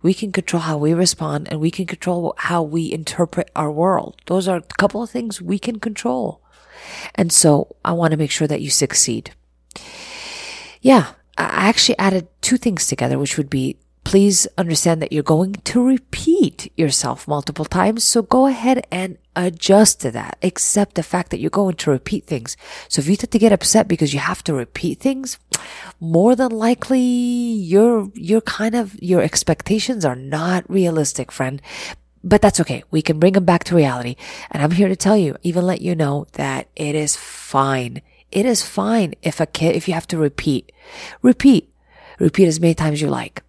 We 0.03 0.15
can 0.15 0.33
control 0.33 0.63
how 0.63 0.79
we 0.79 0.95
respond 0.95 1.49
and 1.51 1.61
we 1.61 1.71
can 1.71 1.87
control 1.87 2.35
how 2.39 2.63
we 2.63 2.91
interpret 2.93 3.51
our 3.55 3.71
world. 3.71 4.17
Those 4.27 4.49
are 4.49 4.57
a 4.57 4.75
couple 4.79 5.03
of 5.03 5.11
things 5.11 5.43
we 5.43 5.59
can 5.59 5.79
control. 5.79 6.41
And 7.15 7.33
so 7.33 7.77
I 7.85 7.93
want 7.93 8.13
to 8.13 8.17
make 8.17 8.31
sure 8.31 8.47
that 8.49 8.63
you 8.63 8.71
succeed. 8.71 9.33
Yeah, 10.81 11.13
I 11.37 11.69
actually 11.69 11.99
added 11.99 12.29
two 12.41 12.57
things 12.57 12.87
together, 12.87 13.19
which 13.19 13.37
would 13.37 13.51
be 13.51 13.77
please 14.11 14.49
understand 14.59 15.01
that 15.01 15.13
you're 15.13 15.23
going 15.23 15.53
to 15.53 15.87
repeat 15.87 16.73
yourself 16.77 17.29
multiple 17.29 17.65
times. 17.65 18.03
So 18.03 18.23
go 18.23 18.49
ahead 18.49 18.85
and 18.91 19.17
adjust 19.37 20.01
to 20.01 20.11
that. 20.11 20.37
Accept 20.43 20.97
the 20.97 21.05
fact 21.05 21.31
that 21.31 21.39
you're 21.39 21.49
going 21.49 21.77
to 21.77 21.93
repeat 21.93 22.27
things. 22.27 22.57
So 22.89 22.99
if 22.99 23.07
you 23.07 23.15
tend 23.15 23.31
to 23.31 23.39
get 23.39 23.53
upset 23.53 23.87
because 23.87 24.13
you 24.13 24.19
have 24.19 24.43
to 24.43 24.53
repeat 24.53 24.99
things, 24.99 25.39
more 26.01 26.35
than 26.35 26.51
likely 26.51 26.99
your, 26.99 28.11
your 28.17 28.41
kind 28.41 28.75
of, 28.75 29.01
your 29.01 29.23
expectations 29.23 30.05
are 30.05 30.17
not 30.17 30.69
realistic, 30.69 31.31
friend. 31.31 31.63
But 32.25 32.43
that's 32.43 32.59
okay. 32.63 32.83
We 32.91 33.03
can 33.03 33.21
bring 33.21 33.35
them 33.35 33.45
back 33.45 33.63
to 33.65 33.77
reality. 33.77 34.17
And 34.51 34.61
I'm 34.61 34.73
here 34.73 34.89
to 34.89 34.97
tell 34.97 35.17
you, 35.17 35.37
even 35.45 35.65
let 35.65 35.83
you 35.83 35.95
know 35.95 36.27
that 36.33 36.69
it 36.75 36.97
is 36.97 37.15
fine. 37.15 38.03
It 38.33 38.45
is 38.45 38.67
fine 38.67 39.15
if 39.23 39.39
a 39.39 39.47
kid, 39.47 39.77
if 39.77 39.87
you 39.87 39.95
have 39.95 40.09
to 40.09 40.19
repeat, 40.19 40.73
repeat 41.23 41.70
Repeat 42.21 42.47
as 42.47 42.61
many 42.61 42.75
times 42.75 43.01
you 43.01 43.09
like. 43.09 43.43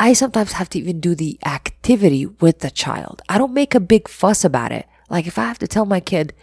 I 0.00 0.14
sometimes 0.14 0.52
have 0.52 0.68
to 0.70 0.78
even 0.78 0.98
do 0.98 1.14
the 1.14 1.38
activity 1.44 2.26
with 2.26 2.60
the 2.60 2.70
child. 2.70 3.22
I 3.28 3.38
don't 3.38 3.54
make 3.54 3.74
a 3.74 3.80
big 3.80 4.08
fuss 4.08 4.44
about 4.44 4.72
it. 4.72 4.86
Like 5.08 5.26
if 5.26 5.38
I 5.38 5.44
have 5.44 5.58
to 5.58 5.68
tell 5.68 5.84
my 5.84 6.00
kid, 6.00 6.34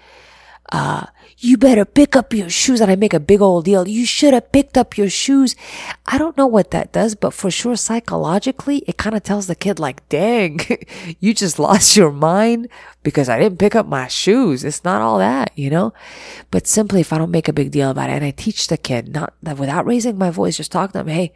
uh, 0.71 1.07
you 1.38 1.57
better 1.57 1.85
pick 1.85 2.15
up 2.15 2.33
your 2.33 2.50
shoes. 2.50 2.81
And 2.81 2.91
I 2.91 2.95
make 2.95 3.13
a 3.13 3.19
big 3.19 3.41
old 3.41 3.65
deal. 3.65 3.88
You 3.88 4.05
should 4.05 4.33
have 4.33 4.51
picked 4.51 4.77
up 4.77 4.97
your 4.97 5.09
shoes. 5.09 5.55
I 6.05 6.17
don't 6.17 6.38
know 6.38 6.47
what 6.47 6.71
that 6.71 6.93
does, 6.93 7.15
but 7.15 7.33
for 7.33 7.50
sure, 7.50 7.75
psychologically, 7.75 8.79
it 8.88 8.97
kind 8.97 9.15
of 9.15 9.23
tells 9.23 9.47
the 9.47 9.55
kid 9.55 9.79
like, 9.79 10.07
dang, 10.07 10.59
you 11.19 11.33
just 11.33 11.59
lost 11.59 11.97
your 11.97 12.11
mind 12.11 12.69
because 13.03 13.27
I 13.27 13.39
didn't 13.39 13.59
pick 13.59 13.75
up 13.75 13.88
my 13.88 14.07
shoes. 14.07 14.63
It's 14.63 14.83
not 14.83 15.01
all 15.01 15.17
that, 15.17 15.51
you 15.55 15.69
know? 15.69 15.93
But 16.51 16.67
simply, 16.67 17.01
if 17.01 17.11
I 17.11 17.17
don't 17.17 17.31
make 17.31 17.47
a 17.47 17.53
big 17.53 17.71
deal 17.71 17.89
about 17.89 18.09
it 18.09 18.13
and 18.13 18.25
I 18.25 18.31
teach 18.31 18.67
the 18.67 18.77
kid, 18.77 19.13
not 19.13 19.33
that 19.41 19.57
without 19.57 19.85
raising 19.85 20.17
my 20.17 20.29
voice, 20.29 20.57
just 20.57 20.71
talk 20.71 20.91
to 20.91 21.00
them, 21.00 21.07
hey, 21.07 21.33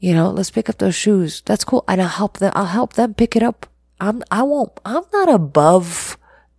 you 0.00 0.14
know, 0.14 0.30
let's 0.30 0.50
pick 0.50 0.68
up 0.68 0.78
those 0.78 0.94
shoes. 0.94 1.42
That's 1.44 1.64
cool. 1.64 1.84
And 1.86 2.00
I'll 2.00 2.08
help 2.08 2.38
them, 2.38 2.52
I'll 2.56 2.66
help 2.66 2.94
them 2.94 3.14
pick 3.14 3.36
it 3.36 3.42
up. 3.42 3.66
I'm, 4.00 4.22
I 4.30 4.42
won't, 4.42 4.72
I'm 4.84 5.04
not 5.12 5.28
above 5.28 6.16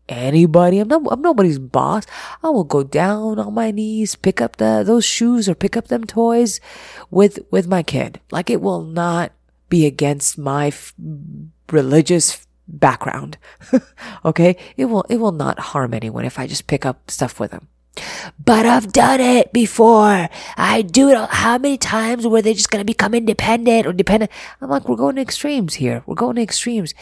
anybody. 0.08 0.78
I'm 0.78 0.88
not, 0.88 1.02
I'm 1.10 1.22
nobody's 1.22 1.58
boss. 1.58 2.06
I 2.44 2.50
will 2.50 2.64
go 2.64 2.84
down 2.84 3.40
on 3.40 3.54
my 3.56 3.72
knees, 3.72 4.16
pick 4.16 4.42
up 4.42 4.58
the, 4.58 4.84
those 4.86 5.06
shoes 5.06 5.50
or 5.50 5.56
pick 5.56 5.76
up 5.76 5.88
them 5.88 6.04
toys 6.04 6.62
with, 7.10 7.40
with 7.50 7.68
my 7.68 7.82
kid. 7.82 8.22
Like 8.30 8.52
it 8.52 8.62
will 8.62 8.84
not 8.84 9.32
be 9.70 9.88
against 9.88 10.38
my 10.38 10.68
f- 10.68 10.94
religious 11.72 12.46
background. 12.68 13.40
okay. 14.26 14.56
It 14.78 14.86
will, 14.86 15.04
it 15.10 15.18
will 15.18 15.32
not 15.32 15.58
harm 15.60 15.96
anyone 15.96 16.26
if 16.26 16.38
I 16.38 16.46
just 16.46 16.68
pick 16.68 16.86
up 16.86 17.10
stuff 17.10 17.40
with 17.40 17.50
them. 17.50 17.68
But 18.44 18.66
I've 18.66 18.94
done 18.94 19.20
it 19.20 19.52
before. 19.54 20.30
I 20.58 20.82
do 20.82 21.10
it. 21.10 21.30
How 21.30 21.58
many 21.58 21.78
times 21.78 22.26
were 22.26 22.42
they 22.42 22.54
just 22.54 22.72
going 22.72 22.82
to 22.82 22.86
become 22.86 23.14
independent 23.14 23.86
or 23.86 23.94
dependent? 23.94 24.32
I'm 24.62 24.70
like, 24.70 24.88
we're 24.88 24.96
going 24.96 25.18
to 25.18 25.22
extremes 25.22 25.76
here. 25.76 26.04
We're 26.06 26.16
going 26.16 26.38
to 26.38 26.42
extremes 26.42 26.94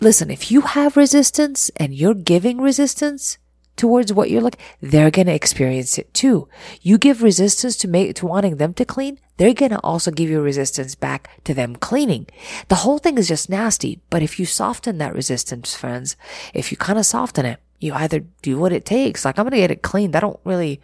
listen, 0.00 0.30
if 0.30 0.50
you 0.50 0.60
have 0.62 0.96
resistance 0.96 1.70
and 1.76 1.94
you're 1.94 2.14
giving 2.14 2.60
resistance, 2.60 3.38
towards 3.76 4.12
what 4.12 4.28
you're 4.28 4.42
looking, 4.42 4.60
they're 4.80 5.10
going 5.10 5.28
to 5.28 5.34
experience 5.34 5.98
it 5.98 6.12
too. 6.12 6.48
You 6.82 6.98
give 6.98 7.22
resistance 7.22 7.76
to 7.76 7.88
make, 7.88 8.16
to 8.16 8.26
wanting 8.26 8.56
them 8.56 8.74
to 8.74 8.84
clean. 8.84 9.18
They're 9.36 9.54
going 9.54 9.70
to 9.70 9.80
also 9.84 10.10
give 10.10 10.28
you 10.28 10.40
resistance 10.42 10.96
back 10.96 11.30
to 11.44 11.54
them 11.54 11.76
cleaning. 11.76 12.26
The 12.66 12.82
whole 12.82 12.98
thing 12.98 13.16
is 13.16 13.28
just 13.28 13.48
nasty. 13.48 14.00
But 14.10 14.22
if 14.22 14.40
you 14.40 14.46
soften 14.46 14.98
that 14.98 15.14
resistance, 15.14 15.76
friends, 15.76 16.16
if 16.52 16.72
you 16.72 16.76
kind 16.76 16.98
of 16.98 17.06
soften 17.06 17.46
it, 17.46 17.60
you 17.78 17.94
either 17.94 18.20
do 18.42 18.58
what 18.58 18.72
it 18.72 18.84
takes. 18.84 19.24
Like 19.24 19.38
I'm 19.38 19.44
going 19.44 19.52
to 19.52 19.58
get 19.58 19.70
it 19.70 19.82
cleaned. 19.82 20.16
I 20.16 20.20
don't 20.20 20.40
really, 20.44 20.80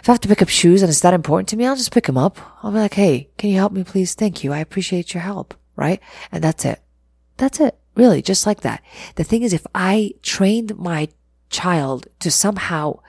if 0.00 0.08
I 0.08 0.12
have 0.12 0.20
to 0.20 0.28
pick 0.28 0.42
up 0.42 0.48
shoes 0.48 0.82
and 0.82 0.90
it's 0.90 1.00
that 1.00 1.14
important 1.14 1.48
to 1.50 1.56
me, 1.56 1.66
I'll 1.66 1.76
just 1.76 1.92
pick 1.92 2.06
them 2.06 2.18
up. 2.18 2.38
I'll 2.62 2.72
be 2.72 2.78
like, 2.78 2.94
Hey, 2.94 3.28
can 3.36 3.50
you 3.50 3.56
help 3.56 3.72
me 3.72 3.84
please? 3.84 4.14
Thank 4.14 4.44
you. 4.44 4.52
I 4.52 4.58
appreciate 4.58 5.14
your 5.14 5.22
help. 5.22 5.54
Right. 5.76 6.00
And 6.32 6.42
that's 6.42 6.64
it. 6.64 6.80
That's 7.36 7.60
it. 7.60 7.78
Really, 7.94 8.22
just 8.22 8.46
like 8.46 8.60
that. 8.60 8.82
The 9.16 9.24
thing 9.24 9.42
is, 9.42 9.52
if 9.52 9.66
I 9.74 10.12
trained 10.22 10.76
my 10.78 11.08
child 11.50 12.06
to 12.20 12.30
somehow 12.30 13.00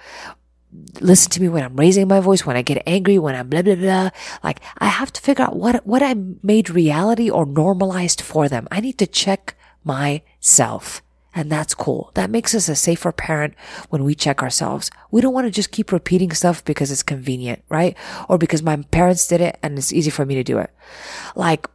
listen 1.01 1.31
to 1.31 1.41
me 1.41 1.49
when 1.49 1.63
I'm 1.63 1.75
raising 1.75 2.07
my 2.07 2.19
voice, 2.19 2.45
when 2.45 2.55
I 2.55 2.61
get 2.61 2.83
angry, 2.85 3.17
when 3.17 3.35
I'm 3.35 3.49
blah, 3.49 3.61
blah, 3.61 3.75
blah. 3.75 4.09
Like 4.43 4.59
I 4.77 4.85
have 4.85 5.11
to 5.13 5.21
figure 5.21 5.45
out 5.45 5.55
what, 5.55 5.85
what 5.85 6.03
I 6.03 6.15
made 6.43 6.69
reality 6.69 7.29
or 7.29 7.45
normalized 7.45 8.21
for 8.21 8.47
them. 8.47 8.67
I 8.71 8.79
need 8.79 8.97
to 8.99 9.07
check 9.07 9.55
myself. 9.83 11.01
And 11.39 11.49
that's 11.49 11.73
cool. 11.73 12.11
That 12.15 12.29
makes 12.29 12.53
us 12.53 12.67
a 12.67 12.75
safer 12.75 13.13
parent 13.13 13.53
when 13.87 14.03
we 14.03 14.13
check 14.13 14.43
ourselves. 14.43 14.91
We 15.09 15.21
don't 15.21 15.33
want 15.33 15.47
to 15.47 15.51
just 15.51 15.71
keep 15.71 15.93
repeating 15.93 16.33
stuff 16.33 16.65
because 16.65 16.91
it's 16.91 17.01
convenient, 17.01 17.63
right? 17.69 17.95
Or 18.27 18.37
because 18.37 18.61
my 18.61 18.75
parents 18.91 19.25
did 19.25 19.39
it 19.39 19.57
and 19.63 19.77
it's 19.77 19.93
easy 19.93 20.09
for 20.09 20.25
me 20.25 20.35
to 20.35 20.43
do 20.43 20.57
it. 20.57 20.69
Like 21.37 21.65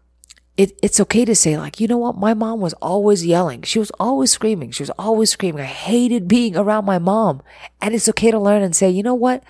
it, 0.58 0.78
it's 0.82 1.00
okay 1.00 1.24
to 1.24 1.34
say 1.34 1.56
like, 1.56 1.80
you 1.80 1.88
know 1.88 1.96
what? 1.96 2.18
My 2.18 2.34
mom 2.34 2.60
was 2.60 2.74
always 2.74 3.24
yelling. 3.24 3.62
She 3.62 3.78
was 3.78 3.90
always 3.98 4.30
screaming. 4.30 4.70
She 4.70 4.82
was 4.82 4.90
always 4.98 5.30
screaming. 5.30 5.62
I 5.62 5.64
hated 5.64 6.28
being 6.28 6.58
around 6.58 6.84
my 6.84 6.98
mom. 6.98 7.40
And 7.80 7.94
it's 7.94 8.10
okay 8.10 8.30
to 8.30 8.38
learn 8.38 8.60
and 8.60 8.76
say, 8.76 8.90
you 8.90 9.02
know 9.02 9.14
what? 9.14 9.42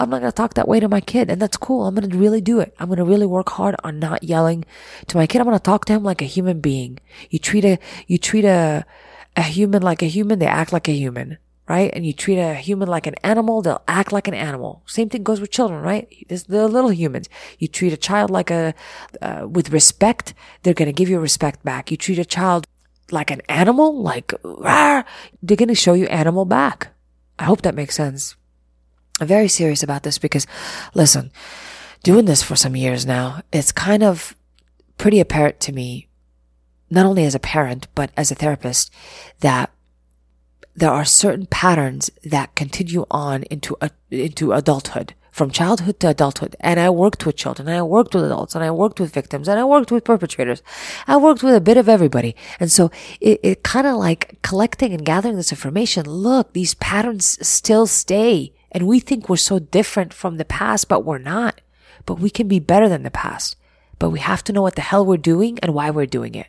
I'm 0.00 0.10
not 0.10 0.18
going 0.18 0.32
to 0.32 0.36
talk 0.36 0.54
that 0.54 0.66
way 0.66 0.80
to 0.80 0.88
my 0.88 1.00
kid. 1.00 1.30
And 1.30 1.40
that's 1.40 1.56
cool. 1.56 1.86
I'm 1.86 1.94
going 1.94 2.10
to 2.10 2.18
really 2.18 2.40
do 2.40 2.58
it. 2.58 2.74
I'm 2.80 2.88
going 2.88 2.98
to 2.98 3.04
really 3.04 3.24
work 3.24 3.50
hard 3.50 3.76
on 3.84 4.00
not 4.00 4.24
yelling 4.24 4.64
to 5.06 5.16
my 5.16 5.28
kid. 5.28 5.38
I'm 5.38 5.46
going 5.46 5.56
to 5.56 5.62
talk 5.62 5.84
to 5.84 5.92
him 5.92 6.02
like 6.02 6.22
a 6.22 6.24
human 6.24 6.58
being. 6.58 6.98
You 7.30 7.38
treat 7.38 7.64
a, 7.64 7.78
you 8.08 8.18
treat 8.18 8.44
a, 8.44 8.84
a 9.36 9.42
human 9.42 9.82
like 9.82 10.02
a 10.02 10.06
human. 10.06 10.38
They 10.38 10.46
act 10.46 10.72
like 10.72 10.88
a 10.88 10.92
human 10.92 11.38
right? 11.70 11.92
And 11.94 12.04
you 12.04 12.12
treat 12.12 12.36
a 12.36 12.56
human 12.56 12.88
like 12.88 13.06
an 13.06 13.14
animal, 13.22 13.62
they'll 13.62 13.84
act 13.86 14.10
like 14.10 14.26
an 14.26 14.34
animal. 14.34 14.82
Same 14.86 15.08
thing 15.08 15.22
goes 15.22 15.40
with 15.40 15.52
children, 15.52 15.80
right? 15.82 16.08
They're 16.28 16.66
little 16.66 16.90
humans. 16.90 17.28
You 17.60 17.68
treat 17.68 17.92
a 17.92 17.96
child 17.96 18.28
like 18.28 18.50
a, 18.50 18.74
uh, 19.22 19.46
with 19.48 19.70
respect, 19.70 20.34
they're 20.62 20.74
going 20.74 20.88
to 20.88 20.92
give 20.92 21.08
you 21.08 21.20
respect 21.20 21.64
back. 21.64 21.92
You 21.92 21.96
treat 21.96 22.18
a 22.18 22.24
child 22.24 22.66
like 23.12 23.30
an 23.30 23.40
animal, 23.48 24.02
like, 24.02 24.34
Rawr, 24.42 25.04
they're 25.44 25.56
going 25.56 25.68
to 25.68 25.76
show 25.76 25.92
you 25.92 26.06
animal 26.06 26.44
back. 26.44 26.88
I 27.38 27.44
hope 27.44 27.62
that 27.62 27.76
makes 27.76 27.94
sense. 27.94 28.34
I'm 29.20 29.28
very 29.28 29.46
serious 29.46 29.84
about 29.84 30.02
this 30.02 30.18
because, 30.18 30.48
listen, 30.92 31.30
doing 32.02 32.24
this 32.24 32.42
for 32.42 32.56
some 32.56 32.74
years 32.74 33.06
now, 33.06 33.42
it's 33.52 33.70
kind 33.70 34.02
of 34.02 34.34
pretty 34.98 35.20
apparent 35.20 35.60
to 35.60 35.72
me, 35.72 36.08
not 36.90 37.06
only 37.06 37.24
as 37.24 37.34
a 37.34 37.40
parent, 37.40 37.88
but 37.94 38.10
as 38.16 38.30
a 38.30 38.34
therapist, 38.34 38.92
that 39.40 39.70
there 40.74 40.90
are 40.90 41.04
certain 41.04 41.46
patterns 41.46 42.10
that 42.24 42.54
continue 42.54 43.06
on 43.10 43.42
into 43.44 43.76
a, 43.80 43.90
into 44.10 44.52
adulthood 44.52 45.14
from 45.30 45.50
childhood 45.50 46.00
to 46.00 46.08
adulthood. 46.08 46.56
And 46.60 46.80
I 46.80 46.90
worked 46.90 47.24
with 47.24 47.36
children 47.36 47.68
and 47.68 47.76
I 47.76 47.82
worked 47.82 48.14
with 48.14 48.24
adults 48.24 48.54
and 48.54 48.64
I 48.64 48.70
worked 48.70 49.00
with 49.00 49.14
victims 49.14 49.48
and 49.48 49.58
I 49.58 49.64
worked 49.64 49.92
with 49.92 50.04
perpetrators. 50.04 50.62
I 51.06 51.16
worked 51.16 51.42
with 51.42 51.54
a 51.54 51.60
bit 51.60 51.76
of 51.76 51.88
everybody. 51.88 52.34
And 52.58 52.70
so 52.70 52.90
it, 53.20 53.40
it 53.42 53.62
kind 53.62 53.86
of 53.86 53.96
like 53.96 54.38
collecting 54.42 54.92
and 54.92 55.04
gathering 55.04 55.36
this 55.36 55.52
information. 55.52 56.06
Look, 56.06 56.52
these 56.52 56.74
patterns 56.74 57.46
still 57.46 57.86
stay 57.86 58.52
and 58.72 58.86
we 58.86 59.00
think 59.00 59.28
we're 59.28 59.36
so 59.36 59.58
different 59.58 60.12
from 60.12 60.36
the 60.36 60.44
past, 60.44 60.88
but 60.88 61.04
we're 61.04 61.18
not. 61.18 61.60
But 62.06 62.18
we 62.18 62.30
can 62.30 62.48
be 62.48 62.60
better 62.60 62.88
than 62.88 63.02
the 63.02 63.10
past. 63.10 63.56
But 63.98 64.10
we 64.10 64.20
have 64.20 64.42
to 64.44 64.52
know 64.52 64.62
what 64.62 64.76
the 64.76 64.82
hell 64.82 65.04
we're 65.04 65.16
doing 65.16 65.58
and 65.60 65.74
why 65.74 65.90
we're 65.90 66.06
doing 66.06 66.34
it. 66.34 66.46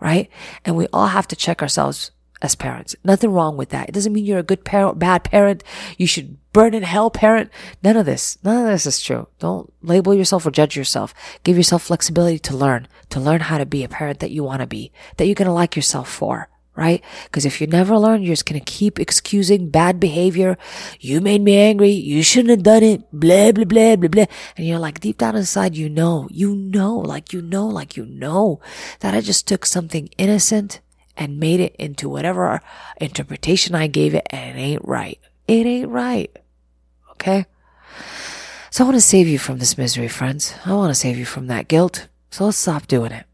Right? 0.00 0.30
And 0.64 0.76
we 0.76 0.86
all 0.92 1.08
have 1.08 1.28
to 1.28 1.36
check 1.36 1.62
ourselves 1.62 2.10
as 2.42 2.54
parents. 2.54 2.96
Nothing 3.04 3.32
wrong 3.32 3.56
with 3.56 3.68
that. 3.70 3.88
It 3.88 3.92
doesn't 3.92 4.12
mean 4.12 4.24
you're 4.24 4.38
a 4.38 4.42
good 4.42 4.64
parent, 4.64 4.98
bad 4.98 5.24
parent. 5.24 5.62
You 5.98 6.06
should 6.06 6.38
burn 6.52 6.74
in 6.74 6.82
hell 6.82 7.10
parent. 7.10 7.50
None 7.82 7.96
of 7.96 8.06
this. 8.06 8.38
None 8.42 8.64
of 8.64 8.72
this 8.72 8.86
is 8.86 9.02
true. 9.02 9.28
Don't 9.38 9.72
label 9.82 10.14
yourself 10.14 10.46
or 10.46 10.50
judge 10.50 10.76
yourself. 10.76 11.12
Give 11.44 11.56
yourself 11.56 11.82
flexibility 11.82 12.38
to 12.38 12.56
learn, 12.56 12.88
to 13.10 13.20
learn 13.20 13.40
how 13.40 13.58
to 13.58 13.66
be 13.66 13.84
a 13.84 13.88
parent 13.88 14.20
that 14.20 14.30
you 14.30 14.42
want 14.42 14.60
to 14.60 14.66
be, 14.66 14.92
that 15.16 15.26
you're 15.26 15.34
going 15.34 15.46
to 15.46 15.52
like 15.52 15.76
yourself 15.76 16.10
for. 16.10 16.48
Right? 16.76 17.02
Because 17.24 17.44
if 17.44 17.60
you 17.60 17.66
never 17.66 17.98
learn, 17.98 18.22
you're 18.22 18.32
just 18.32 18.46
going 18.46 18.60
to 18.60 18.64
keep 18.64 18.98
excusing 18.98 19.68
bad 19.68 20.00
behavior. 20.00 20.56
You 20.98 21.20
made 21.20 21.42
me 21.42 21.58
angry. 21.58 21.90
You 21.90 22.22
shouldn't 22.22 22.50
have 22.50 22.62
done 22.62 22.82
it. 22.82 23.10
Blah, 23.12 23.52
blah, 23.52 23.64
blah, 23.64 23.96
blah, 23.96 24.08
blah. 24.08 24.26
And 24.56 24.66
you're 24.66 24.78
like 24.78 25.00
deep 25.00 25.18
down 25.18 25.36
inside, 25.36 25.76
you 25.76 25.88
know, 25.88 26.28
you 26.30 26.54
know, 26.54 26.96
like 26.96 27.32
you 27.32 27.42
know, 27.42 27.66
like 27.66 27.96
you 27.96 28.06
know 28.06 28.60
that 29.00 29.14
I 29.14 29.20
just 29.20 29.46
took 29.46 29.66
something 29.66 30.08
innocent 30.16 30.80
and 31.16 31.38
made 31.38 31.60
it 31.60 31.76
into 31.76 32.08
whatever 32.08 32.60
interpretation 33.00 33.74
I 33.74 33.86
gave 33.86 34.14
it, 34.14 34.26
and 34.30 34.58
it 34.58 34.60
ain't 34.60 34.84
right. 34.84 35.18
It 35.46 35.66
ain't 35.66 35.90
right. 35.90 36.34
Okay? 37.12 37.44
So 38.70 38.84
I 38.84 38.86
want 38.86 38.96
to 38.96 39.02
save 39.02 39.28
you 39.28 39.38
from 39.38 39.58
this 39.58 39.76
misery, 39.76 40.08
friends. 40.08 40.54
I 40.64 40.72
want 40.72 40.90
to 40.90 40.94
save 40.94 41.18
you 41.18 41.26
from 41.26 41.48
that 41.48 41.68
guilt. 41.68 42.08
So 42.30 42.46
let's 42.46 42.56
stop 42.56 42.86
doing 42.86 43.12
it. 43.12 43.26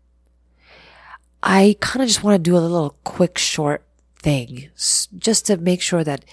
I 1.43 1.77
kind 1.81 2.03
of 2.03 2.09
just 2.09 2.23
want 2.23 2.35
to 2.37 2.51
do 2.51 2.57
a 2.57 2.59
little 2.59 2.97
quick, 3.05 3.39
short 3.39 3.83
thing 4.19 4.71
just 5.19 5.47
to 5.47 5.57
make 5.57 5.81
sure 5.81 6.03
that 6.03 6.25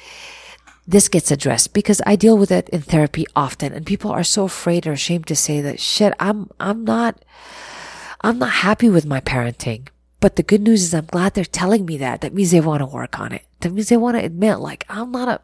this 0.87 1.07
gets 1.07 1.31
addressed 1.31 1.73
because 1.73 2.01
I 2.05 2.15
deal 2.15 2.37
with 2.37 2.51
it 2.51 2.67
in 2.69 2.81
therapy 2.81 3.25
often 3.35 3.71
and 3.71 3.85
people 3.85 4.11
are 4.11 4.23
so 4.23 4.45
afraid 4.45 4.87
or 4.87 4.93
ashamed 4.93 5.27
to 5.27 5.35
say 5.35 5.61
that 5.61 5.79
shit, 5.79 6.13
I'm, 6.19 6.49
I'm 6.59 6.83
not, 6.83 7.23
I'm 8.21 8.39
not 8.39 8.51
happy 8.51 8.89
with 8.89 9.05
my 9.05 9.21
parenting. 9.21 9.87
But 10.23 10.37
the 10.37 10.41
good 10.43 10.61
news 10.61 10.83
is 10.83 10.93
I'm 10.93 11.07
glad 11.07 11.33
they're 11.33 11.43
telling 11.43 11.85
me 11.85 11.97
that. 11.97 12.21
That 12.21 12.33
means 12.33 12.51
they 12.51 12.61
want 12.61 12.79
to 12.79 12.85
work 12.85 13.19
on 13.19 13.33
it. 13.33 13.43
That 13.59 13.73
means 13.73 13.89
they 13.89 13.97
want 13.97 14.15
to 14.15 14.23
admit, 14.23 14.59
like, 14.59 14.85
I'm 14.87 15.11
not 15.11 15.27
a, 15.27 15.41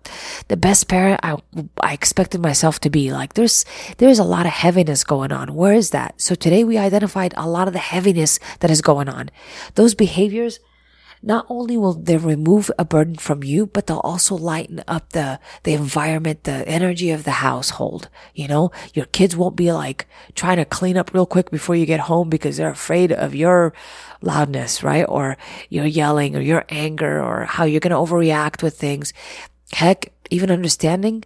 the 0.47 0.55
best 0.55 0.87
parent 0.87 1.19
I, 1.21 1.35
I 1.81 1.91
expected 1.91 2.39
myself 2.39 2.79
to 2.79 2.89
be. 2.89 3.11
Like, 3.11 3.33
there's, 3.33 3.65
there's 3.97 4.19
a 4.19 4.23
lot 4.23 4.45
of 4.45 4.53
heaviness 4.53 5.03
going 5.03 5.33
on. 5.33 5.53
Where 5.53 5.73
is 5.73 5.89
that? 5.89 6.21
So 6.21 6.33
today 6.33 6.63
we 6.63 6.77
identified 6.77 7.33
a 7.35 7.49
lot 7.49 7.67
of 7.67 7.73
the 7.73 7.79
heaviness 7.79 8.39
that 8.61 8.71
is 8.71 8.81
going 8.81 9.09
on. 9.09 9.31
Those 9.75 9.95
behaviors, 9.95 10.61
not 11.21 11.45
only 11.49 11.77
will 11.77 11.93
they 11.93 12.17
remove 12.17 12.71
a 12.77 12.85
burden 12.85 13.15
from 13.15 13.43
you, 13.43 13.65
but 13.65 13.87
they'll 13.87 13.99
also 13.99 14.35
lighten 14.35 14.83
up 14.87 15.11
the, 15.11 15.39
the 15.63 15.73
environment, 15.73 16.43
the 16.43 16.67
energy 16.67 17.11
of 17.11 17.23
the 17.23 17.31
household. 17.31 18.09
You 18.33 18.47
know, 18.47 18.71
your 18.93 19.05
kids 19.05 19.35
won't 19.35 19.55
be 19.55 19.71
like 19.71 20.07
trying 20.35 20.57
to 20.57 20.65
clean 20.65 20.97
up 20.97 21.13
real 21.13 21.25
quick 21.25 21.51
before 21.51 21.75
you 21.75 21.85
get 21.85 22.01
home 22.01 22.29
because 22.29 22.57
they're 22.57 22.69
afraid 22.69 23.11
of 23.11 23.35
your 23.35 23.73
loudness, 24.21 24.81
right? 24.83 25.05
Or 25.07 25.37
your 25.69 25.85
yelling 25.85 26.35
or 26.35 26.41
your 26.41 26.65
anger 26.69 27.21
or 27.21 27.45
how 27.45 27.65
you're 27.65 27.81
going 27.81 27.91
to 27.91 27.97
overreact 27.97 28.63
with 28.63 28.77
things. 28.77 29.13
Heck, 29.73 30.13
even 30.29 30.51
understanding 30.51 31.25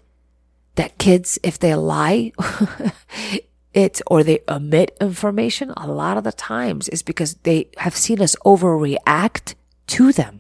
that 0.75 0.97
kids, 0.97 1.37
if 1.43 1.59
they 1.59 1.75
lie, 1.75 2.31
it 3.73 4.01
or 4.07 4.23
they 4.23 4.39
omit 4.47 4.95
information 5.01 5.71
a 5.71 5.87
lot 5.87 6.17
of 6.17 6.23
the 6.23 6.31
times 6.31 6.89
is 6.89 7.03
because 7.03 7.35
they 7.43 7.69
have 7.77 7.95
seen 7.95 8.21
us 8.21 8.35
overreact 8.45 9.55
to 9.93 10.11
them. 10.11 10.39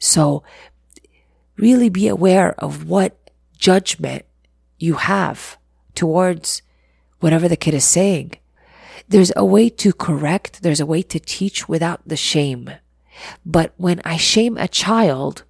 So 0.00 0.42
really 1.56 1.88
be 1.88 2.08
aware 2.08 2.52
of 2.58 2.88
what 2.88 3.30
judgment 3.56 4.24
you 4.78 4.94
have 4.94 5.56
towards 5.94 6.62
whatever 7.20 7.48
the 7.48 7.56
kid 7.56 7.74
is 7.74 7.84
saying. 7.84 8.32
There's 9.08 9.32
a 9.36 9.44
way 9.44 9.68
to 9.70 9.92
correct. 9.92 10.62
There's 10.62 10.80
a 10.80 10.86
way 10.86 11.02
to 11.02 11.20
teach 11.20 11.68
without 11.68 12.00
the 12.06 12.16
shame. 12.16 12.70
But 13.46 13.72
when 13.76 14.00
I 14.04 14.16
shame 14.16 14.56
a 14.56 14.66
child, 14.66 15.44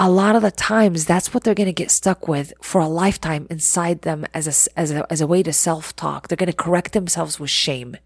a 0.00 0.10
lot 0.10 0.34
of 0.34 0.42
the 0.42 0.50
times 0.50 1.04
that's 1.04 1.32
what 1.32 1.44
they're 1.44 1.54
going 1.54 1.66
to 1.66 1.72
get 1.72 1.92
stuck 1.92 2.26
with 2.26 2.52
for 2.60 2.80
a 2.80 2.88
lifetime 2.88 3.46
inside 3.50 4.02
them 4.02 4.26
as 4.34 4.46
a, 4.46 4.78
as 4.78 4.90
a, 4.90 5.12
as 5.12 5.20
a 5.20 5.28
way 5.28 5.44
to 5.44 5.52
self 5.52 5.94
talk. 5.94 6.26
They're 6.26 6.36
going 6.36 6.50
to 6.50 6.64
correct 6.64 6.92
themselves 6.92 7.38
with 7.38 7.50
shame. 7.50 7.96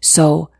So 0.00 0.50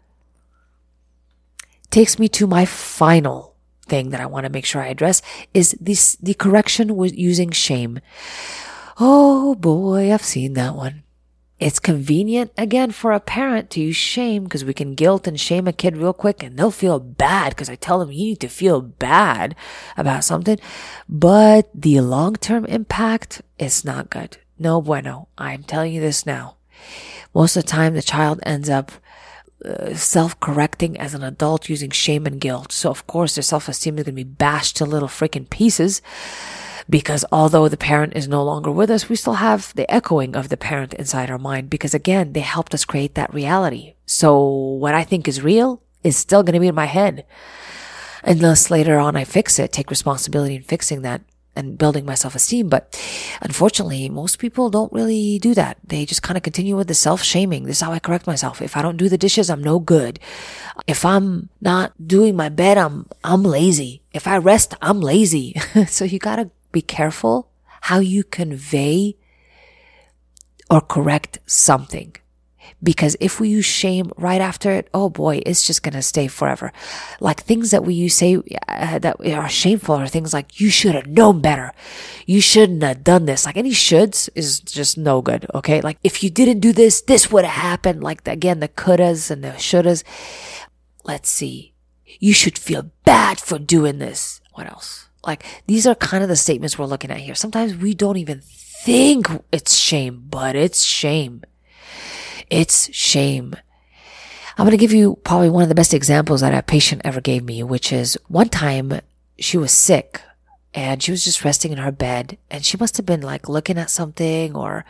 takes 1.91 2.19
me 2.19 2.29
to 2.29 2.47
my 2.47 2.65
final 2.65 3.55
thing 3.87 4.11
that 4.11 4.21
I 4.21 4.27
want 4.27 4.45
to 4.45 4.53
make 4.53 4.65
sure 4.65 4.83
I 4.83 4.89
address 4.89 5.23
is 5.55 5.77
this, 5.81 6.17
the 6.17 6.35
correction 6.35 6.97
with 6.97 7.17
using 7.17 7.51
shame. 7.51 8.01
Oh 9.01 9.55
boy, 9.55 10.13
I've 10.13 10.25
seen 10.25 10.55
that 10.55 10.75
one. 10.75 11.03
It's 11.59 11.81
convenient 11.81 12.53
again 12.57 12.93
for 12.93 13.11
a 13.11 13.19
parent 13.19 13.71
to 13.71 13.81
use 13.81 13.97
shame 13.97 14.45
because 14.45 14.65
we 14.65 14.73
can 14.73 14.95
guilt 14.95 15.27
and 15.27 15.41
shame 15.41 15.67
a 15.67 15.73
kid 15.73 15.97
real 15.97 16.13
quick 16.13 16.41
and 16.43 16.57
they'll 16.57 16.71
feel 16.71 17.01
bad 17.01 17.51
because 17.51 17.69
I 17.69 17.75
tell 17.75 17.99
them 17.99 18.13
you 18.13 18.27
need 18.27 18.41
to 18.41 18.49
feel 18.49 18.81
bad 18.81 19.57
about 19.97 20.23
something. 20.23 20.59
But 21.09 21.69
the 21.75 22.01
long 22.01 22.37
term 22.37 22.65
impact 22.67 23.43
is 23.59 23.85
not 23.85 24.09
good. 24.09 24.39
No 24.57 24.81
bueno. 24.81 25.29
I'm 25.37 25.65
telling 25.65 25.93
you 25.93 26.01
this 26.01 26.25
now. 26.25 26.57
Most 27.35 27.57
of 27.57 27.65
the 27.65 27.69
time 27.69 27.95
the 27.95 28.03
child 28.03 28.39
ends 28.45 28.71
up 28.71 28.93
uh, 29.65 29.95
self-correcting 29.95 30.99
as 30.99 31.15
an 31.15 31.23
adult 31.23 31.69
using 31.69 31.91
shame 31.91 32.27
and 32.27 32.41
guilt. 32.41 32.73
So 32.73 32.91
of 32.91 33.07
course 33.07 33.35
their 33.35 33.43
self-esteem 33.43 33.99
is 33.99 34.05
going 34.05 34.17
to 34.17 34.25
be 34.25 34.25
bashed 34.25 34.77
to 34.77 34.85
little 34.85 35.09
freaking 35.09 35.49
pieces 35.51 36.01
because 36.89 37.25
although 37.31 37.69
the 37.69 37.77
parent 37.77 38.15
is 38.17 38.29
no 38.29 38.43
longer 38.43 38.71
with 38.71 38.91
us, 38.91 39.09
we 39.09 39.17
still 39.17 39.35
have 39.35 39.75
the 39.75 39.91
echoing 39.93 40.35
of 40.35 40.49
the 40.49 40.57
parent 40.57 40.95
inside 40.95 41.31
our 41.31 41.39
mind 41.39 41.71
because 41.71 41.93
again, 41.93 42.33
they 42.33 42.41
helped 42.41 42.73
us 42.73 42.85
create 42.85 43.15
that 43.15 43.33
reality. 43.35 43.95
So 44.07 44.47
what 44.47 44.95
I 44.95 45.05
think 45.05 45.29
is 45.29 45.43
real 45.43 45.83
is 46.03 46.17
still 46.17 46.43
going 46.43 46.55
to 46.55 46.61
be 46.61 46.69
in 46.69 46.75
my 46.75 46.87
head 46.87 47.27
unless 48.25 48.71
later 48.71 48.99
on 48.99 49.17
I 49.17 49.25
fix 49.25 49.59
it, 49.59 49.73
take 49.73 49.91
responsibility 49.91 50.57
in 50.57 50.63
fixing 50.63 51.03
that 51.03 51.23
and 51.59 51.77
building 51.77 52.07
my 52.07 52.15
self-esteem. 52.15 52.69
But 52.69 52.95
unfortunately, 53.43 54.09
most 54.09 54.39
people 54.39 54.71
don't 54.71 54.93
really 54.93 55.39
do 55.39 55.55
that. 55.55 55.79
They 55.85 56.07
just 56.07 56.23
kind 56.23 56.37
of 56.37 56.43
continue 56.43 56.77
with 56.77 56.89
the 56.89 56.95
self-shaming. 56.95 57.65
This 57.65 57.79
is 57.79 57.83
how 57.83 57.93
I 57.93 57.99
correct 57.99 58.27
myself. 58.27 58.63
If 58.63 58.77
I 58.77 58.83
don't 58.83 58.97
do 58.97 59.09
the 59.09 59.19
dishes, 59.19 59.51
I'm 59.51 59.63
no 59.63 59.79
good. 59.79 60.21
If 60.87 61.05
I'm 61.05 61.51
not 61.61 61.93
doing 62.07 62.37
my 62.37 62.49
bed, 62.49 62.79
I'm, 62.79 63.07
I'm 63.25 63.43
lazy. 63.43 64.03
If 64.13 64.27
I 64.27 64.39
rest, 64.39 64.75
I'm 64.81 65.01
lazy. 65.01 65.55
so 65.89 66.05
you 66.05 66.19
gotta 66.19 66.51
be 66.73 66.83
careful 66.83 67.51
how 67.83 67.99
you 67.99 68.23
convey 68.23 69.17
or 70.71 70.81
correct 70.81 71.39
something. 71.47 72.15
Because 72.81 73.17
if 73.19 73.41
we 73.41 73.49
use 73.49 73.65
shame 73.65 74.13
right 74.17 74.41
after 74.41 74.71
it, 74.71 74.89
oh 74.95 75.11
boy, 75.11 75.43
it's 75.45 75.67
just 75.67 75.83
going 75.83 75.95
to 75.95 76.03
stay 76.03 76.29
forever. 76.29 76.73
Like 77.19 77.41
things 77.41 77.73
that 77.73 77.85
we 77.85 77.95
use 77.95 78.15
say 78.15 78.37
uh, 78.69 79.01
that 79.01 79.17
are 79.21 79.49
shameful 79.49 79.97
are 79.97 80.07
things 80.07 80.33
like, 80.33 80.61
you 80.61 80.71
should 80.71 80.95
have 80.95 81.09
known 81.09 81.41
better. 81.41 81.73
You 82.25 82.41
shouldn't 82.41 82.83
have 82.85 83.03
done 83.03 83.27
this. 83.27 83.45
Like 83.45 83.57
any 83.57 83.73
shoulds 83.73 84.29
is 84.37 84.61
just 84.61 84.97
no 84.97 85.23
good. 85.23 85.47
Okay. 85.55 85.81
Like 85.81 85.99
if 86.05 86.23
you 86.23 86.31
didn't 86.31 86.61
do 86.61 86.73
this, 86.73 87.01
this 87.01 87.33
would 87.33 87.45
have 87.45 87.63
happened. 87.63 88.05
Like 88.05 88.27
again, 88.29 88.61
the 88.61 88.69
couldas 88.69 89.31
and 89.31 89.43
the 89.43 89.51
shouldas. 89.51 90.05
Let's 91.05 91.31
see. 91.31 91.75
You 92.21 92.33
should 92.33 92.59
feel 92.59 92.93
bad 93.05 93.41
for 93.41 93.59
doing 93.59 93.99
this. 93.99 94.41
What 94.55 94.69
else? 94.69 95.09
Like 95.27 95.45
these 95.67 95.85
are 95.87 95.97
kind 95.97 96.23
of 96.23 96.29
the 96.29 96.37
statements 96.37 96.79
we're 96.79 96.87
looking 96.87 97.11
at 97.11 97.19
here. 97.19 97.35
Sometimes 97.35 97.77
we 97.77 97.93
don't 97.93 98.19
even 98.19 98.41
think 98.45 99.27
it's 99.51 99.75
shame, 99.75 100.27
but 100.31 100.55
it's 100.55 100.85
shame. 100.85 101.43
It's 102.51 102.93
shame. 102.95 103.55
I'm 104.57 104.65
going 104.65 104.73
to 104.73 104.77
give 104.77 104.93
you 104.93 105.19
probably 105.25 105.51
one 105.51 105.63
of 105.63 105.69
the 105.69 105.75
best 105.75 105.95
examples 105.95 106.41
that 106.41 106.55
a 106.55 106.63
patient 106.63 107.03
ever 107.05 107.21
gave 107.21 107.45
me, 107.45 107.63
which 107.63 107.93
is 107.93 108.19
one 108.27 108.49
time 108.49 109.01
she 109.39 109.57
was 109.57 109.71
sick 109.71 110.21
and 110.75 111.03
she 111.03 111.11
was 111.11 111.25
just 111.25 111.45
resting 111.45 111.73
in 111.73 111.79
her 111.79 111.93
bed 111.93 112.37
and 112.51 112.65
she 112.65 112.77
must 112.77 112.97
have 112.97 113.07
been 113.07 113.23
like 113.23 113.49
looking 113.49 113.79
at 113.79 113.89
something 113.89 114.55
or 114.55 114.85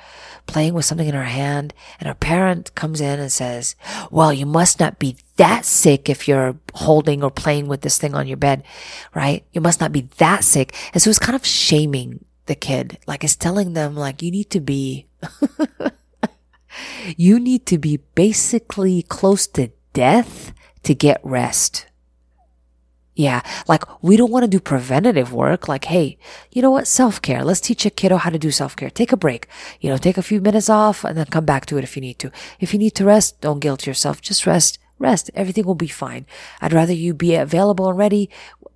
playing 0.47 0.75
with 0.75 0.85
something 0.85 1.07
in 1.07 1.14
her 1.14 1.25
hand 1.25 1.73
and 2.01 2.09
her 2.09 2.14
parent 2.14 2.75
comes 2.75 3.01
in 3.01 3.21
and 3.21 3.31
says 3.31 3.77
well 4.11 4.33
you 4.33 4.44
must 4.44 4.81
not 4.81 4.99
be 4.99 5.16
that 5.37 5.64
sick 5.64 6.09
if 6.09 6.27
you're 6.27 6.57
holding 6.75 7.23
or 7.23 7.31
playing 7.31 7.68
with 7.68 7.83
this 7.83 7.97
thing 7.97 8.14
on 8.14 8.27
your 8.27 8.37
bed 8.37 8.64
right? 9.14 9.44
You 9.53 9.61
must 9.61 9.81
not 9.81 9.92
be 9.92 10.09
that 10.18 10.44
sick. 10.44 10.75
And 10.92 11.03
so 11.03 11.11
it's 11.11 11.18
kind 11.18 11.37
of 11.37 11.47
shaming 11.47 12.25
the 12.47 12.55
kid. 12.55 12.99
Like 13.07 13.25
it's 13.25 13.37
telling 13.37 13.73
them 13.73 13.94
like 13.97 14.23
you 14.23 14.31
need 14.31 14.51
to 14.51 14.61
be 14.61 15.07
you 17.17 17.38
need 17.41 17.67
to 17.67 17.79
be 17.79 17.99
basically 18.14 19.03
close 19.03 19.47
to 19.47 19.71
death 19.93 20.53
to 20.83 20.95
get 20.95 21.21
rest 21.23 21.87
yeah. 23.19 23.43
Like 23.67 23.83
we 24.01 24.17
don't 24.17 24.31
want 24.31 24.45
to 24.45 24.49
do 24.49 24.61
preventative 24.61 25.33
work. 25.33 25.67
Like, 25.67 25.87
hey, 25.87 26.19
you 26.53 26.62
know 26.62 26.71
what? 26.71 26.87
Self 26.87 27.21
care. 27.21 27.43
Let's 27.45 27.61
teach 27.61 27.85
a 27.85 27.91
kiddo 27.91 28.17
how 28.17 28.31
to 28.31 28.38
do 28.38 28.53
self 28.53 28.77
care. 28.77 28.91
Take 28.91 29.11
a 29.11 29.17
break. 29.17 29.49
You 29.81 29.91
know, 29.91 29.97
take 29.97 30.17
a 30.17 30.23
few 30.23 30.41
minutes 30.41 30.71
off 30.71 31.03
and 31.03 31.19
then 31.19 31.27
come 31.27 31.45
back 31.45 31.67
to 31.67 31.77
it 31.79 31.83
if 31.83 31.97
you 31.97 32.01
need 32.01 32.21
to. 32.21 32.31
If 32.61 32.73
you 32.73 32.79
need 32.79 32.95
to 32.95 33.05
rest, 33.05 33.41
don't 33.41 33.59
guilt 33.59 33.88
yourself. 33.88 34.23
Just 34.23 34.47
rest. 34.47 34.79
Rest. 35.01 35.33
Everything 35.35 35.64
will 35.64 35.75
be 35.75 35.88
fine. 35.88 36.27
I'd 36.61 36.73
rather 36.73 36.93
you 36.93 37.12
be 37.12 37.35
available 37.35 37.88
and 37.88 37.99
ready 37.99 38.31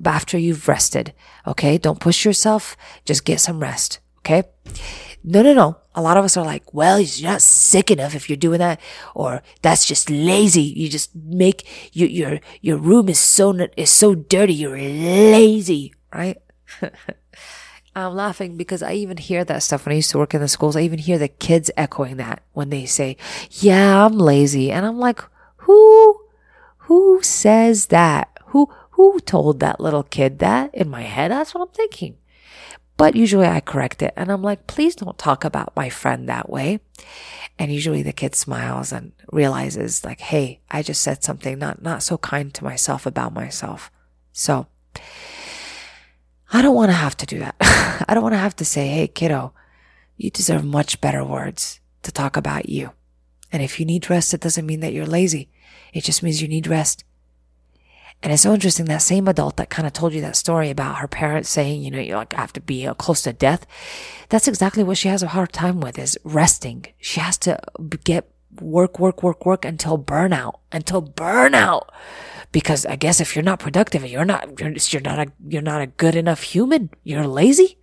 after 0.04 0.36
you've 0.36 0.66
rested. 0.66 1.14
Okay. 1.46 1.78
Don't 1.78 2.00
push 2.00 2.24
yourself. 2.24 2.76
Just 3.04 3.24
get 3.24 3.38
some 3.38 3.60
rest. 3.60 4.00
Okay. 4.18 4.42
No, 5.24 5.42
no, 5.42 5.54
no. 5.54 5.76
A 5.94 6.02
lot 6.02 6.16
of 6.16 6.24
us 6.24 6.36
are 6.36 6.44
like, 6.44 6.72
well, 6.74 7.00
you're 7.00 7.30
not 7.30 7.42
sick 7.42 7.90
enough 7.90 8.14
if 8.14 8.28
you're 8.28 8.36
doing 8.36 8.58
that, 8.58 8.80
or 9.14 9.42
that's 9.60 9.86
just 9.86 10.10
lazy. 10.10 10.62
You 10.62 10.88
just 10.88 11.14
make 11.14 11.66
your 11.92 12.08
your 12.08 12.40
your 12.60 12.76
room 12.78 13.08
is 13.08 13.20
so 13.20 13.52
is 13.76 13.90
so 13.90 14.14
dirty. 14.14 14.54
You're 14.54 14.78
lazy, 14.78 15.94
right? 16.12 16.38
I'm 17.94 18.14
laughing 18.14 18.56
because 18.56 18.82
I 18.82 18.94
even 18.94 19.18
hear 19.18 19.44
that 19.44 19.62
stuff 19.62 19.84
when 19.84 19.92
I 19.92 19.96
used 19.96 20.10
to 20.12 20.18
work 20.18 20.32
in 20.32 20.40
the 20.40 20.48
schools. 20.48 20.76
I 20.76 20.80
even 20.80 20.98
hear 20.98 21.18
the 21.18 21.28
kids 21.28 21.70
echoing 21.76 22.16
that 22.16 22.42
when 22.52 22.70
they 22.70 22.86
say, 22.86 23.16
"Yeah, 23.50 24.06
I'm 24.06 24.18
lazy," 24.18 24.72
and 24.72 24.86
I'm 24.86 24.98
like, 24.98 25.20
who 25.58 26.20
who 26.88 27.22
says 27.22 27.86
that? 27.88 28.38
Who 28.46 28.70
who 28.92 29.20
told 29.20 29.60
that 29.60 29.78
little 29.80 30.02
kid 30.02 30.38
that? 30.38 30.74
In 30.74 30.88
my 30.88 31.02
head, 31.02 31.30
that's 31.30 31.54
what 31.54 31.60
I'm 31.68 31.74
thinking. 31.74 32.16
But 32.96 33.16
usually 33.16 33.46
I 33.46 33.60
correct 33.60 34.02
it 34.02 34.12
and 34.16 34.30
I'm 34.30 34.42
like, 34.42 34.66
please 34.66 34.94
don't 34.94 35.18
talk 35.18 35.44
about 35.44 35.74
my 35.74 35.88
friend 35.88 36.28
that 36.28 36.50
way. 36.50 36.80
And 37.58 37.72
usually 37.72 38.02
the 38.02 38.12
kid 38.12 38.34
smiles 38.34 38.92
and 38.92 39.12
realizes 39.30 40.04
like, 40.04 40.20
Hey, 40.20 40.60
I 40.70 40.82
just 40.82 41.00
said 41.00 41.24
something 41.24 41.58
not, 41.58 41.82
not 41.82 42.02
so 42.02 42.18
kind 42.18 42.52
to 42.54 42.64
myself 42.64 43.06
about 43.06 43.34
myself. 43.34 43.90
So 44.32 44.66
I 46.52 46.62
don't 46.62 46.74
want 46.74 46.90
to 46.90 46.96
have 46.96 47.16
to 47.18 47.26
do 47.26 47.38
that. 47.40 47.56
I 48.08 48.14
don't 48.14 48.22
want 48.22 48.34
to 48.34 48.38
have 48.38 48.56
to 48.56 48.64
say, 48.64 48.88
Hey, 48.88 49.08
kiddo, 49.08 49.52
you 50.16 50.30
deserve 50.30 50.64
much 50.64 51.00
better 51.00 51.24
words 51.24 51.80
to 52.02 52.12
talk 52.12 52.36
about 52.36 52.68
you. 52.68 52.92
And 53.50 53.62
if 53.62 53.78
you 53.78 53.86
need 53.86 54.08
rest, 54.08 54.32
it 54.32 54.40
doesn't 54.40 54.66
mean 54.66 54.80
that 54.80 54.92
you're 54.92 55.06
lazy. 55.06 55.50
It 55.92 56.04
just 56.04 56.22
means 56.22 56.40
you 56.40 56.48
need 56.48 56.66
rest. 56.66 57.04
And 58.22 58.32
it's 58.32 58.42
so 58.42 58.54
interesting 58.54 58.86
that 58.86 59.02
same 59.02 59.26
adult 59.26 59.56
that 59.56 59.70
kind 59.70 59.86
of 59.86 59.92
told 59.92 60.12
you 60.12 60.20
that 60.20 60.36
story 60.36 60.70
about 60.70 60.98
her 60.98 61.08
parents 61.08 61.48
saying, 61.48 61.82
you 61.82 61.90
know, 61.90 61.98
you 61.98 62.14
like 62.14 62.32
have 62.34 62.52
to 62.52 62.60
be 62.60 62.86
uh, 62.86 62.94
close 62.94 63.22
to 63.22 63.32
death. 63.32 63.66
That's 64.28 64.46
exactly 64.46 64.84
what 64.84 64.98
she 64.98 65.08
has 65.08 65.22
a 65.24 65.28
hard 65.28 65.52
time 65.52 65.80
with 65.80 65.98
is 65.98 66.16
resting. 66.22 66.86
She 66.98 67.18
has 67.18 67.36
to 67.38 67.58
get 68.04 68.30
work, 68.60 69.00
work, 69.00 69.22
work, 69.22 69.44
work 69.44 69.64
until 69.64 69.98
burnout, 69.98 70.60
until 70.70 71.02
burnout. 71.02 71.88
Because 72.52 72.86
I 72.86 72.96
guess 72.96 73.20
if 73.20 73.34
you're 73.34 73.42
not 73.42 73.58
productive, 73.58 74.06
you're 74.06 74.24
not, 74.24 74.60
you're, 74.60 74.70
you're 74.70 75.02
not 75.02 75.18
a, 75.18 75.32
you're 75.48 75.62
not 75.62 75.82
a 75.82 75.86
good 75.86 76.14
enough 76.14 76.42
human. 76.42 76.90
You're 77.02 77.26
lazy. 77.26 77.78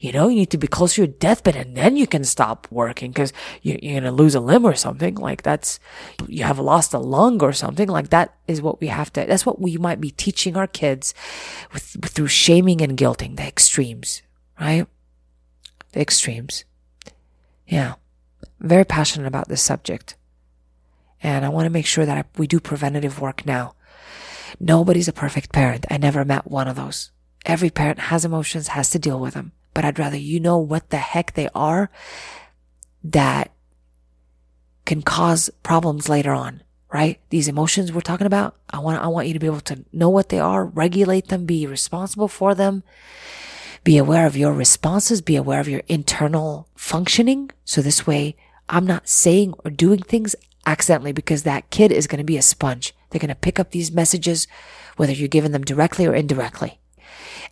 You 0.00 0.12
know, 0.12 0.28
you 0.28 0.36
need 0.36 0.50
to 0.52 0.58
be 0.58 0.66
close 0.66 0.94
to 0.94 1.02
your 1.02 1.08
deathbed 1.08 1.54
and 1.54 1.76
then 1.76 1.94
you 1.94 2.06
can 2.06 2.24
stop 2.24 2.66
working 2.70 3.10
because 3.10 3.34
you, 3.60 3.78
you're 3.82 4.00
going 4.00 4.04
to 4.04 4.10
lose 4.10 4.34
a 4.34 4.40
limb 4.40 4.64
or 4.64 4.74
something. 4.74 5.14
Like 5.14 5.42
that's, 5.42 5.78
you 6.26 6.42
have 6.44 6.58
lost 6.58 6.94
a 6.94 6.98
lung 6.98 7.42
or 7.42 7.52
something. 7.52 7.86
Like 7.86 8.08
that 8.08 8.34
is 8.48 8.62
what 8.62 8.80
we 8.80 8.86
have 8.86 9.12
to, 9.12 9.26
that's 9.26 9.44
what 9.44 9.60
we 9.60 9.76
might 9.76 10.00
be 10.00 10.10
teaching 10.10 10.56
our 10.56 10.66
kids 10.66 11.12
with, 11.74 11.82
through 12.06 12.28
shaming 12.28 12.80
and 12.80 12.96
guilting, 12.96 13.36
the 13.36 13.46
extremes, 13.46 14.22
right? 14.58 14.86
The 15.92 16.00
extremes. 16.00 16.64
Yeah. 17.66 17.96
Very 18.58 18.86
passionate 18.86 19.26
about 19.26 19.48
this 19.48 19.62
subject. 19.62 20.16
And 21.22 21.44
I 21.44 21.50
want 21.50 21.66
to 21.66 21.70
make 21.70 21.86
sure 21.86 22.06
that 22.06 22.26
we 22.38 22.46
do 22.46 22.58
preventative 22.58 23.20
work 23.20 23.44
now. 23.44 23.74
Nobody's 24.58 25.08
a 25.08 25.12
perfect 25.12 25.52
parent. 25.52 25.84
I 25.90 25.98
never 25.98 26.24
met 26.24 26.50
one 26.50 26.68
of 26.68 26.76
those. 26.76 27.10
Every 27.44 27.68
parent 27.68 27.98
has 27.98 28.24
emotions, 28.24 28.68
has 28.68 28.88
to 28.90 28.98
deal 28.98 29.20
with 29.20 29.34
them 29.34 29.52
but 29.74 29.84
I'd 29.84 29.98
rather 29.98 30.16
you 30.16 30.40
know 30.40 30.58
what 30.58 30.90
the 30.90 30.98
heck 30.98 31.34
they 31.34 31.48
are 31.54 31.90
that 33.04 33.52
can 34.84 35.02
cause 35.02 35.50
problems 35.62 36.08
later 36.08 36.32
on, 36.32 36.62
right? 36.92 37.20
These 37.30 37.48
emotions 37.48 37.92
we're 37.92 38.00
talking 38.00 38.26
about, 38.26 38.56
I 38.70 38.78
want, 38.80 39.02
I 39.02 39.06
want 39.06 39.28
you 39.28 39.34
to 39.34 39.40
be 39.40 39.46
able 39.46 39.60
to 39.60 39.84
know 39.92 40.10
what 40.10 40.28
they 40.30 40.40
are, 40.40 40.64
regulate 40.64 41.28
them, 41.28 41.46
be 41.46 41.66
responsible 41.66 42.28
for 42.28 42.54
them, 42.54 42.82
be 43.84 43.96
aware 43.96 44.26
of 44.26 44.36
your 44.36 44.52
responses, 44.52 45.20
be 45.20 45.36
aware 45.36 45.60
of 45.60 45.68
your 45.68 45.82
internal 45.88 46.68
functioning. 46.74 47.50
So 47.64 47.80
this 47.80 48.06
way 48.06 48.36
I'm 48.68 48.86
not 48.86 49.08
saying 49.08 49.54
or 49.64 49.70
doing 49.70 50.00
things 50.00 50.34
accidentally 50.66 51.12
because 51.12 51.44
that 51.44 51.70
kid 51.70 51.92
is 51.92 52.06
going 52.06 52.18
to 52.18 52.24
be 52.24 52.36
a 52.36 52.42
sponge. 52.42 52.94
They're 53.10 53.20
going 53.20 53.28
to 53.28 53.34
pick 53.34 53.58
up 53.58 53.70
these 53.70 53.92
messages, 53.92 54.46
whether 54.96 55.12
you're 55.12 55.28
giving 55.28 55.52
them 55.52 55.64
directly 55.64 56.06
or 56.06 56.14
indirectly. 56.14 56.79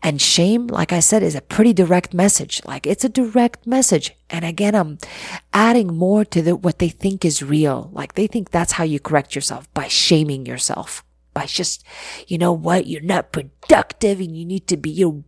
And 0.03 0.21
shame, 0.21 0.69
like 0.69 0.93
I 0.93 1.01
said, 1.01 1.23
is 1.23 1.35
a 1.35 1.41
pretty 1.41 1.73
direct 1.73 2.15
message. 2.15 2.65
Like 2.65 2.87
it's 2.87 3.05
a 3.05 3.09
direct 3.09 3.67
message. 3.67 4.15
And 4.31 4.45
again, 4.45 4.75
I'm 4.75 4.99
adding 5.53 5.97
more 5.97 6.25
to 6.27 6.41
the, 6.41 6.57
what 6.57 6.79
they 6.79 6.89
think 6.89 7.25
is 7.25 7.43
real. 7.43 7.91
Like 7.93 8.15
they 8.15 8.27
think 8.27 8.51
that's 8.51 8.73
how 8.73 8.85
you 8.85 9.01
correct 9.01 9.35
yourself 9.35 9.73
by 9.75 9.89
shaming 9.89 10.47
yourself. 10.47 11.05
By 11.35 11.47
just, 11.47 11.85
you 12.27 12.39
know 12.39 12.53
what? 12.53 12.87
You're 12.87 13.03
not 13.03 13.33
productive 13.33 14.21
and 14.21 14.37
you 14.37 14.45
need 14.45 14.67
to 14.69 14.77
be, 14.77 14.91
you're 14.91 15.25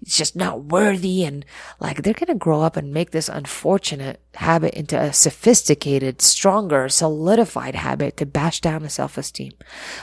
it's 0.00 0.16
just 0.16 0.36
not 0.36 0.64
worthy. 0.64 1.24
And 1.24 1.44
like 1.80 2.02
they're 2.02 2.14
going 2.14 2.26
to 2.28 2.34
grow 2.34 2.62
up 2.62 2.76
and 2.76 2.92
make 2.92 3.10
this 3.10 3.28
unfortunate 3.28 4.20
habit 4.34 4.74
into 4.74 5.00
a 5.00 5.12
sophisticated, 5.12 6.22
stronger, 6.22 6.88
solidified 6.88 7.74
habit 7.74 8.16
to 8.18 8.26
bash 8.26 8.60
down 8.60 8.82
the 8.82 8.90
self 8.90 9.18
esteem. 9.18 9.52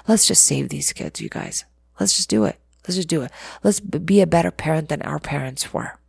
Let's 0.07 0.27
just 0.27 0.43
save 0.43 0.69
these 0.69 0.93
kids, 0.93 1.21
you 1.21 1.29
guys. 1.29 1.65
Let's 1.99 2.15
just 2.15 2.29
do 2.29 2.45
it. 2.45 2.57
Let's 2.83 2.95
just 2.95 3.07
do 3.07 3.21
it. 3.21 3.31
Let's 3.63 3.79
be 3.79 4.21
a 4.21 4.27
better 4.27 4.51
parent 4.51 4.89
than 4.89 5.01
our 5.03 5.19
parents 5.19 5.73
were. 5.73 5.99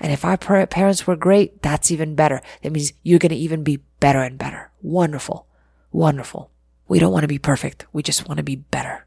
And 0.00 0.12
if 0.12 0.24
our 0.24 0.36
parents 0.36 1.06
were 1.06 1.16
great, 1.16 1.62
that's 1.62 1.90
even 1.90 2.14
better. 2.14 2.40
That 2.62 2.72
means 2.72 2.92
you're 3.02 3.18
going 3.18 3.30
to 3.30 3.36
even 3.36 3.64
be 3.64 3.80
better 4.00 4.22
and 4.22 4.38
better. 4.38 4.70
Wonderful. 4.80 5.46
Wonderful. 5.90 6.50
We 6.88 6.98
don't 6.98 7.12
want 7.12 7.22
to 7.22 7.28
be 7.28 7.38
perfect. 7.38 7.86
We 7.92 8.02
just 8.02 8.28
want 8.28 8.38
to 8.38 8.44
be 8.44 8.56
better. 8.56 9.06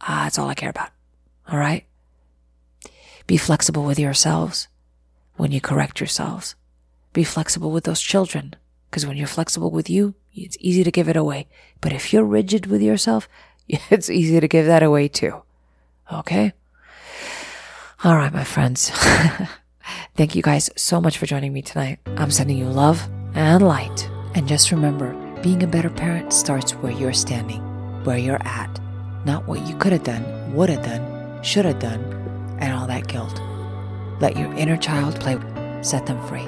Ah, 0.00 0.24
that's 0.24 0.38
all 0.38 0.48
I 0.48 0.54
care 0.54 0.70
about. 0.70 0.90
All 1.48 1.58
right? 1.58 1.84
Be 3.26 3.36
flexible 3.36 3.84
with 3.84 3.98
yourselves 3.98 4.68
when 5.36 5.52
you 5.52 5.60
correct 5.60 6.00
yourselves. 6.00 6.54
Be 7.12 7.24
flexible 7.24 7.70
with 7.70 7.84
those 7.84 8.00
children. 8.00 8.54
Because 8.90 9.06
when 9.06 9.16
you're 9.16 9.26
flexible 9.26 9.70
with 9.70 9.88
you, 9.88 10.14
it's 10.34 10.56
easy 10.60 10.84
to 10.84 10.90
give 10.90 11.08
it 11.08 11.16
away. 11.16 11.48
But 11.80 11.92
if 11.92 12.12
you're 12.12 12.24
rigid 12.24 12.66
with 12.66 12.82
yourself, 12.82 13.28
it's 13.68 14.10
easy 14.10 14.40
to 14.40 14.48
give 14.48 14.66
that 14.66 14.82
away 14.82 15.08
too. 15.08 15.42
Okay? 16.12 16.52
All 18.04 18.16
right, 18.16 18.32
my 18.32 18.42
friends. 18.42 18.90
Thank 20.16 20.34
you 20.34 20.42
guys 20.42 20.68
so 20.76 21.00
much 21.00 21.18
for 21.18 21.26
joining 21.26 21.52
me 21.52 21.62
tonight. 21.62 22.00
I'm 22.16 22.32
sending 22.32 22.58
you 22.58 22.64
love 22.64 23.08
and 23.34 23.62
light. 23.62 24.10
And 24.34 24.48
just 24.48 24.72
remember, 24.72 25.12
being 25.40 25.62
a 25.62 25.68
better 25.68 25.88
parent 25.88 26.32
starts 26.32 26.72
where 26.72 26.90
you're 26.90 27.12
standing, 27.12 27.60
where 28.02 28.18
you're 28.18 28.42
at, 28.44 28.80
not 29.24 29.46
what 29.46 29.64
you 29.68 29.76
could 29.76 29.92
have 29.92 30.02
done, 30.02 30.52
would 30.52 30.68
have 30.68 30.84
done, 30.84 31.42
should 31.44 31.64
have 31.64 31.78
done, 31.78 32.02
and 32.58 32.74
all 32.74 32.88
that 32.88 33.06
guilt. 33.06 33.40
Let 34.20 34.36
your 34.36 34.52
inner 34.54 34.76
child 34.76 35.20
play, 35.20 35.38
set 35.82 36.06
them 36.06 36.20
free. 36.26 36.46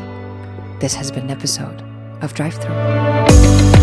This 0.81 0.95
has 0.95 1.13
been 1.13 1.25
an 1.25 1.31
episode 1.31 1.85
of 2.21 2.35
Drive 2.35 2.55
Through. 2.55 3.74